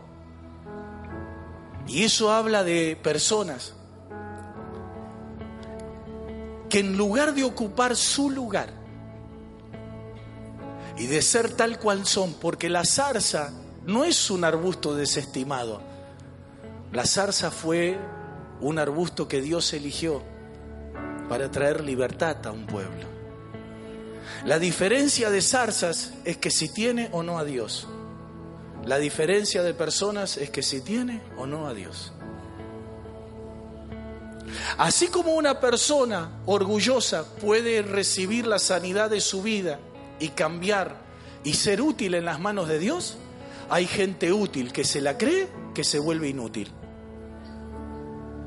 Y 1.85 2.03
eso 2.03 2.31
habla 2.31 2.63
de 2.63 2.95
personas 2.95 3.75
que 6.73 6.79
en 6.79 6.97
lugar 6.97 7.35
de 7.35 7.43
ocupar 7.43 7.95
su 7.95 8.31
lugar 8.31 8.73
y 10.97 11.05
de 11.05 11.21
ser 11.21 11.51
tal 11.51 11.77
cual 11.77 12.07
son, 12.07 12.33
porque 12.33 12.67
la 12.67 12.83
zarza 12.83 13.53
no 13.85 14.05
es 14.05 14.31
un 14.31 14.43
arbusto 14.43 14.95
desestimado, 14.95 15.83
la 16.91 17.05
zarza 17.05 17.51
fue 17.51 17.99
un 18.59 18.79
arbusto 18.79 19.27
que 19.27 19.39
Dios 19.39 19.71
eligió 19.73 20.23
para 21.29 21.51
traer 21.51 21.83
libertad 21.83 22.37
a 22.47 22.51
un 22.51 22.65
pueblo. 22.65 23.05
La 24.43 24.57
diferencia 24.57 25.29
de 25.29 25.43
zarzas 25.43 26.13
es 26.25 26.37
que 26.37 26.49
si 26.49 26.73
tiene 26.73 27.07
o 27.11 27.21
no 27.21 27.37
a 27.37 27.43
Dios. 27.43 27.87
La 28.83 28.97
diferencia 28.97 29.61
de 29.61 29.75
personas 29.75 30.37
es 30.37 30.49
que 30.49 30.63
si 30.63 30.81
tiene 30.81 31.21
o 31.37 31.45
no 31.45 31.67
a 31.67 31.75
Dios. 31.75 32.12
Así 34.77 35.07
como 35.07 35.33
una 35.33 35.59
persona 35.59 36.29
orgullosa 36.45 37.35
puede 37.35 37.81
recibir 37.81 38.47
la 38.47 38.59
sanidad 38.59 39.09
de 39.09 39.21
su 39.21 39.41
vida 39.41 39.79
y 40.19 40.29
cambiar 40.29 40.97
y 41.43 41.53
ser 41.53 41.81
útil 41.81 42.15
en 42.15 42.25
las 42.25 42.39
manos 42.39 42.67
de 42.67 42.79
Dios, 42.79 43.17
hay 43.69 43.87
gente 43.87 44.31
útil 44.31 44.71
que 44.71 44.83
se 44.83 45.01
la 45.01 45.17
cree 45.17 45.47
que 45.73 45.83
se 45.83 45.99
vuelve 45.99 46.29
inútil. 46.29 46.71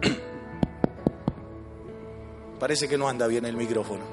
Parece 2.61 2.89
que 2.89 2.97
no 2.97 3.09
anda 3.09 3.27
bien 3.27 3.45
el 3.45 3.57
micrófono. 3.57 4.05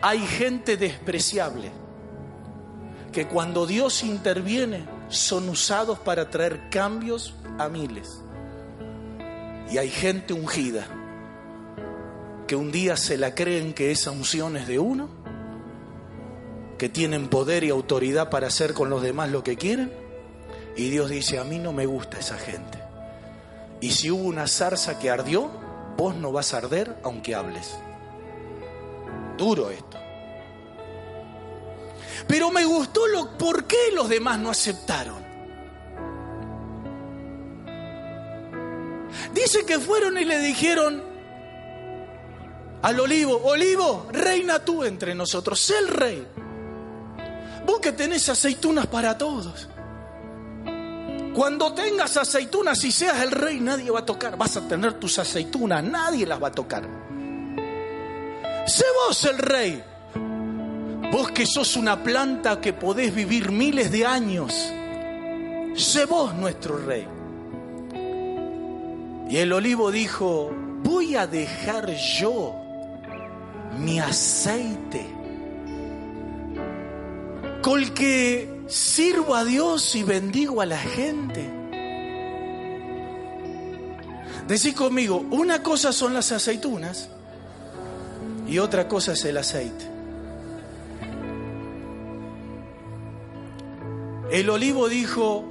Hay 0.00 0.26
gente 0.26 0.76
despreciable 0.76 1.70
que 3.12 3.28
cuando 3.28 3.66
Dios 3.66 4.02
interviene 4.02 4.84
son 5.08 5.48
usados 5.48 5.98
para 5.98 6.30
traer 6.30 6.68
cambios 6.70 7.34
a 7.58 7.68
miles. 7.68 8.22
Y 9.72 9.78
hay 9.78 9.88
gente 9.88 10.34
ungida 10.34 10.86
que 12.46 12.56
un 12.56 12.70
día 12.70 12.94
se 12.98 13.16
la 13.16 13.34
creen 13.34 13.72
que 13.72 13.90
esa 13.90 14.10
unción 14.10 14.58
es 14.58 14.68
de 14.68 14.78
uno, 14.78 15.08
que 16.76 16.90
tienen 16.90 17.28
poder 17.28 17.64
y 17.64 17.70
autoridad 17.70 18.28
para 18.28 18.48
hacer 18.48 18.74
con 18.74 18.90
los 18.90 19.00
demás 19.00 19.30
lo 19.30 19.42
que 19.42 19.56
quieren. 19.56 19.90
Y 20.76 20.90
Dios 20.90 21.08
dice, 21.08 21.38
a 21.38 21.44
mí 21.44 21.58
no 21.58 21.72
me 21.72 21.86
gusta 21.86 22.18
esa 22.18 22.36
gente. 22.36 22.78
Y 23.80 23.92
si 23.92 24.10
hubo 24.10 24.24
una 24.24 24.46
zarza 24.46 24.98
que 24.98 25.08
ardió, 25.08 25.50
vos 25.96 26.14
no 26.16 26.32
vas 26.32 26.52
a 26.52 26.58
arder 26.58 26.98
aunque 27.02 27.34
hables. 27.34 27.74
Duro 29.38 29.70
esto. 29.70 29.96
Pero 32.28 32.50
me 32.50 32.66
gustó 32.66 33.06
lo 33.06 33.38
por 33.38 33.64
qué 33.64 33.90
los 33.94 34.10
demás 34.10 34.38
no 34.38 34.50
aceptaron. 34.50 35.21
Dice 39.32 39.64
que 39.64 39.78
fueron 39.78 40.18
y 40.18 40.24
le 40.24 40.38
dijeron 40.38 41.02
al 42.82 42.98
olivo, 42.98 43.40
olivo, 43.44 44.08
reina 44.10 44.58
tú 44.58 44.82
entre 44.82 45.14
nosotros, 45.14 45.60
sé 45.60 45.78
el 45.78 45.88
rey. 45.88 46.26
Vos 47.64 47.78
que 47.80 47.92
tenés 47.92 48.28
aceitunas 48.28 48.86
para 48.88 49.16
todos. 49.16 49.68
Cuando 51.32 51.72
tengas 51.72 52.16
aceitunas 52.16 52.84
y 52.84 52.92
seas 52.92 53.22
el 53.22 53.30
rey, 53.30 53.60
nadie 53.60 53.90
va 53.90 54.00
a 54.00 54.06
tocar. 54.06 54.36
Vas 54.36 54.56
a 54.56 54.68
tener 54.68 54.94
tus 54.94 55.18
aceitunas, 55.18 55.82
nadie 55.82 56.26
las 56.26 56.42
va 56.42 56.48
a 56.48 56.52
tocar. 56.52 56.82
Sé 58.66 58.84
vos 59.06 59.24
el 59.24 59.38
rey. 59.38 59.82
Vos 61.12 61.30
que 61.30 61.46
sos 61.46 61.76
una 61.76 62.02
planta 62.02 62.60
que 62.60 62.72
podés 62.72 63.14
vivir 63.14 63.50
miles 63.50 63.90
de 63.92 64.04
años. 64.04 64.52
Sé 65.76 66.04
vos 66.04 66.34
nuestro 66.34 66.78
rey. 66.78 67.06
Y 69.32 69.38
el 69.38 69.50
olivo 69.54 69.90
dijo, 69.90 70.54
voy 70.82 71.16
a 71.16 71.26
dejar 71.26 71.88
yo 71.94 72.54
mi 73.78 73.98
aceite 73.98 75.06
con 77.62 77.82
que 77.94 78.60
sirvo 78.66 79.34
a 79.34 79.46
Dios 79.46 79.94
y 79.94 80.02
bendigo 80.02 80.60
a 80.60 80.66
la 80.66 80.76
gente. 80.76 81.50
Decí 84.48 84.74
conmigo, 84.74 85.24
una 85.30 85.62
cosa 85.62 85.94
son 85.94 86.12
las 86.12 86.30
aceitunas 86.30 87.08
y 88.46 88.58
otra 88.58 88.86
cosa 88.86 89.12
es 89.12 89.24
el 89.24 89.38
aceite. 89.38 89.86
El 94.30 94.50
olivo 94.50 94.90
dijo, 94.90 95.50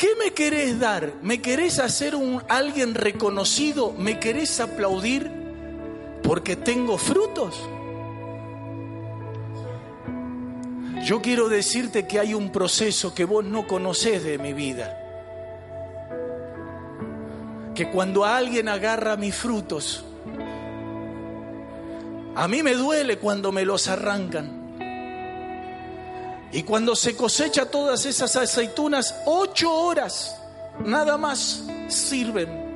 ¿qué 0.00 0.08
me 0.16 0.32
querés 0.32 0.80
dar? 0.80 1.12
¿Me 1.20 1.42
querés 1.42 1.78
hacer 1.78 2.14
un 2.16 2.42
alguien 2.48 2.94
reconocido? 2.94 3.92
¿Me 3.92 4.18
querés 4.18 4.58
aplaudir 4.58 5.30
porque 6.22 6.56
tengo 6.56 6.96
frutos? 6.96 7.68
Yo 11.04 11.20
quiero 11.20 11.50
decirte 11.50 12.06
que 12.06 12.18
hay 12.18 12.32
un 12.32 12.50
proceso 12.50 13.14
que 13.14 13.26
vos 13.26 13.44
no 13.44 13.66
conocés 13.66 14.24
de 14.24 14.38
mi 14.38 14.54
vida. 14.54 14.96
Que 17.74 17.90
cuando 17.90 18.24
alguien 18.24 18.68
agarra 18.70 19.18
mis 19.18 19.34
frutos, 19.34 20.02
a 22.34 22.48
mí 22.48 22.62
me 22.62 22.72
duele 22.72 23.18
cuando 23.18 23.52
me 23.52 23.66
los 23.66 23.86
arrancan. 23.88 24.59
Y 26.52 26.62
cuando 26.64 26.96
se 26.96 27.16
cosecha 27.16 27.66
todas 27.66 28.06
esas 28.06 28.34
aceitunas, 28.36 29.14
ocho 29.26 29.72
horas 29.72 30.36
nada 30.84 31.16
más 31.16 31.62
sirven 31.88 32.70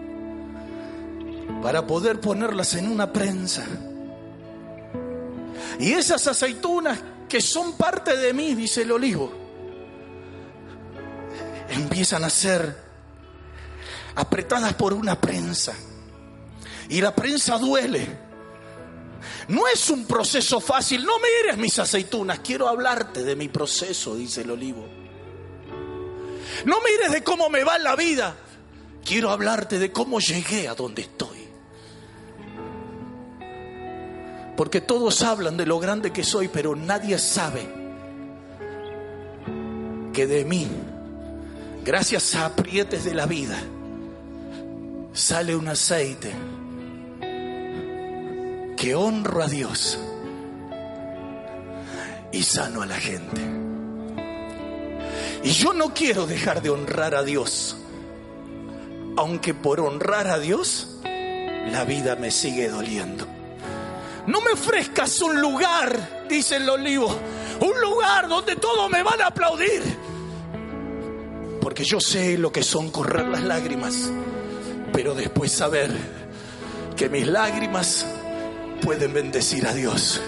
para 1.63 1.87
poder 1.87 2.21
ponerlas 2.21 2.75
en 2.75 2.89
una 2.89 3.13
prensa. 3.13 3.65
Y 5.79 5.93
esas 5.93 6.27
aceitunas 6.27 6.99
que 7.29 7.41
son 7.41 7.73
parte 7.73 8.17
de 8.17 8.33
mí, 8.33 8.55
dice 8.55 8.83
el 8.83 8.93
olivo, 8.93 9.33
empiezan 11.69 12.23
a 12.25 12.31
ser 12.31 12.77
apretadas 14.15 14.75
por 14.75 14.93
una 14.93 15.21
prensa. 15.21 15.75
Y 16.89 17.01
la 17.01 17.15
prensa 17.15 17.59
duele. 17.59 18.24
No 19.49 19.67
es 19.69 19.91
un 19.91 20.07
proceso 20.07 20.61
fácil. 20.61 21.05
No 21.05 21.13
mires 21.19 21.59
mis 21.59 21.79
aceitunas. 21.79 22.41
Quiero 22.41 22.69
hablarte 22.69 23.23
de 23.23 23.37
mi 23.37 23.49
proceso, 23.49 24.17
dice 24.17 24.43
el 24.43 24.51
olivo. 24.51 24.87
No 26.65 26.77
mires 26.81 27.13
de 27.13 27.23
cómo 27.23 27.49
me 27.51 27.65
va 27.65 27.79
la 27.79 27.97
vida. 27.97 28.37
Quiero 29.05 29.31
hablarte 29.31 29.79
de 29.79 29.93
cómo 29.93 30.19
llegué 30.21 30.69
a 30.69 30.75
donde 30.75 31.03
estoy. 31.03 31.45
Porque 34.57 34.81
todos 34.81 35.23
hablan 35.23 35.57
de 35.57 35.67
lo 35.67 35.79
grande 35.79 36.13
que 36.13 36.23
soy, 36.23 36.49
pero 36.49 36.77
nadie 36.77 37.19
sabe 37.19 37.69
que 40.13 40.27
de 40.27 40.45
mí, 40.45 40.69
gracias 41.85 42.37
a 42.37 42.47
aprietes 42.47 43.05
de 43.05 43.15
la 43.15 43.27
vida, 43.27 43.61
sale 45.13 45.57
un 45.57 45.69
aceite 45.69 46.33
que 48.85 48.95
honro 48.95 49.43
a 49.43 49.47
Dios 49.47 49.99
y 52.31 52.43
sano 52.43 52.83
a 52.83 52.87
la 52.87 52.97
gente. 52.97 53.41
Y 55.43 55.53
yo 55.53 55.73
no 55.73 55.95
quiero 55.95 56.27
dejar 56.27 56.61
de 56.61 56.69
honrar 56.69 57.15
a 57.15 57.23
Dios, 57.23 57.79
aunque 59.17 59.55
por 59.55 59.81
honrar 59.81 60.27
a 60.27 60.39
Dios 60.39 60.99
la 61.03 61.87
vida 61.87 62.17
me 62.17 62.31
sigue 62.31 62.69
doliendo. 62.69 63.27
No 64.27 64.43
me 64.43 64.53
ofrezcas 64.53 65.19
un 65.23 65.41
lugar, 65.41 66.27
dice 66.29 66.57
el 66.57 66.69
olivo, 66.69 67.19
un 67.61 67.81
lugar 67.81 68.29
donde 68.29 68.57
todos 68.57 68.91
me 68.91 69.03
van 69.03 69.23
a 69.23 69.29
aplaudir. 69.29 69.83
Porque 71.59 71.85
yo 71.85 72.01
sé 72.01 72.37
lo 72.37 72.53
que 72.53 72.63
son 72.63 72.91
correr 72.91 73.29
las 73.29 73.45
lágrimas, 73.45 74.11
pero 74.93 75.15
después 75.15 75.53
saber 75.53 75.91
que 76.99 77.09
mis 77.09 77.27
lágrimas 77.27 78.14
pueden 78.85 79.15
bendecir 79.15 79.67
a 79.67 79.73
Dios. 79.73 80.21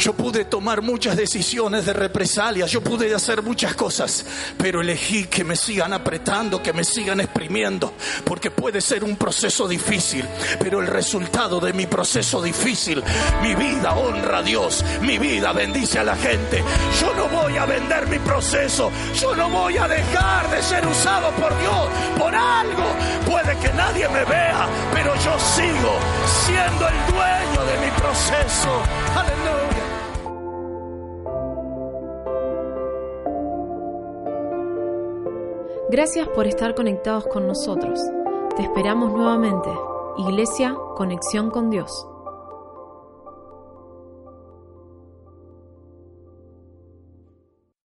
Yo 0.00 0.14
pude 0.14 0.46
tomar 0.46 0.80
muchas 0.80 1.14
decisiones 1.14 1.84
de 1.84 1.92
represalia, 1.92 2.64
yo 2.64 2.80
pude 2.80 3.14
hacer 3.14 3.42
muchas 3.42 3.74
cosas, 3.74 4.24
pero 4.56 4.80
elegí 4.80 5.24
que 5.26 5.44
me 5.44 5.56
sigan 5.56 5.92
apretando, 5.92 6.62
que 6.62 6.72
me 6.72 6.84
sigan 6.84 7.20
exprimiendo, 7.20 7.92
porque 8.24 8.50
puede 8.50 8.80
ser 8.80 9.04
un 9.04 9.16
proceso 9.16 9.68
difícil, 9.68 10.24
pero 10.58 10.80
el 10.80 10.86
resultado 10.86 11.60
de 11.60 11.74
mi 11.74 11.86
proceso 11.86 12.40
difícil, 12.40 13.04
mi 13.42 13.54
vida 13.54 13.92
honra 13.92 14.38
a 14.38 14.42
Dios, 14.42 14.82
mi 15.02 15.18
vida 15.18 15.52
bendice 15.52 15.98
a 15.98 16.04
la 16.04 16.16
gente. 16.16 16.64
Yo 16.98 17.14
no 17.14 17.28
voy 17.28 17.58
a 17.58 17.66
vender 17.66 18.06
mi 18.06 18.18
proceso, 18.20 18.90
yo 19.20 19.36
no 19.36 19.50
voy 19.50 19.76
a 19.76 19.86
dejar 19.86 20.50
de 20.50 20.62
ser 20.62 20.86
usado 20.86 21.30
por 21.32 21.50
Dios, 21.60 21.88
por 22.18 22.34
algo. 22.34 22.86
Puede 23.26 23.54
que 23.58 23.68
nadie 23.74 24.08
me 24.08 24.24
vea, 24.24 24.66
pero 24.94 25.14
yo 25.16 25.38
sigo 25.38 25.98
siendo 26.46 26.88
el 26.88 26.96
dueño 27.12 27.66
de 27.70 27.84
mi 27.84 27.90
proceso. 28.00 28.82
Aleluya. 29.14 29.89
Gracias 35.92 36.28
por 36.28 36.46
estar 36.46 36.76
conectados 36.76 37.26
con 37.26 37.48
nosotros. 37.48 37.98
Te 38.56 38.62
esperamos 38.62 39.10
nuevamente. 39.10 39.68
Iglesia, 40.18 40.76
conexión 40.94 41.50
con 41.50 41.68
Dios. 41.68 42.06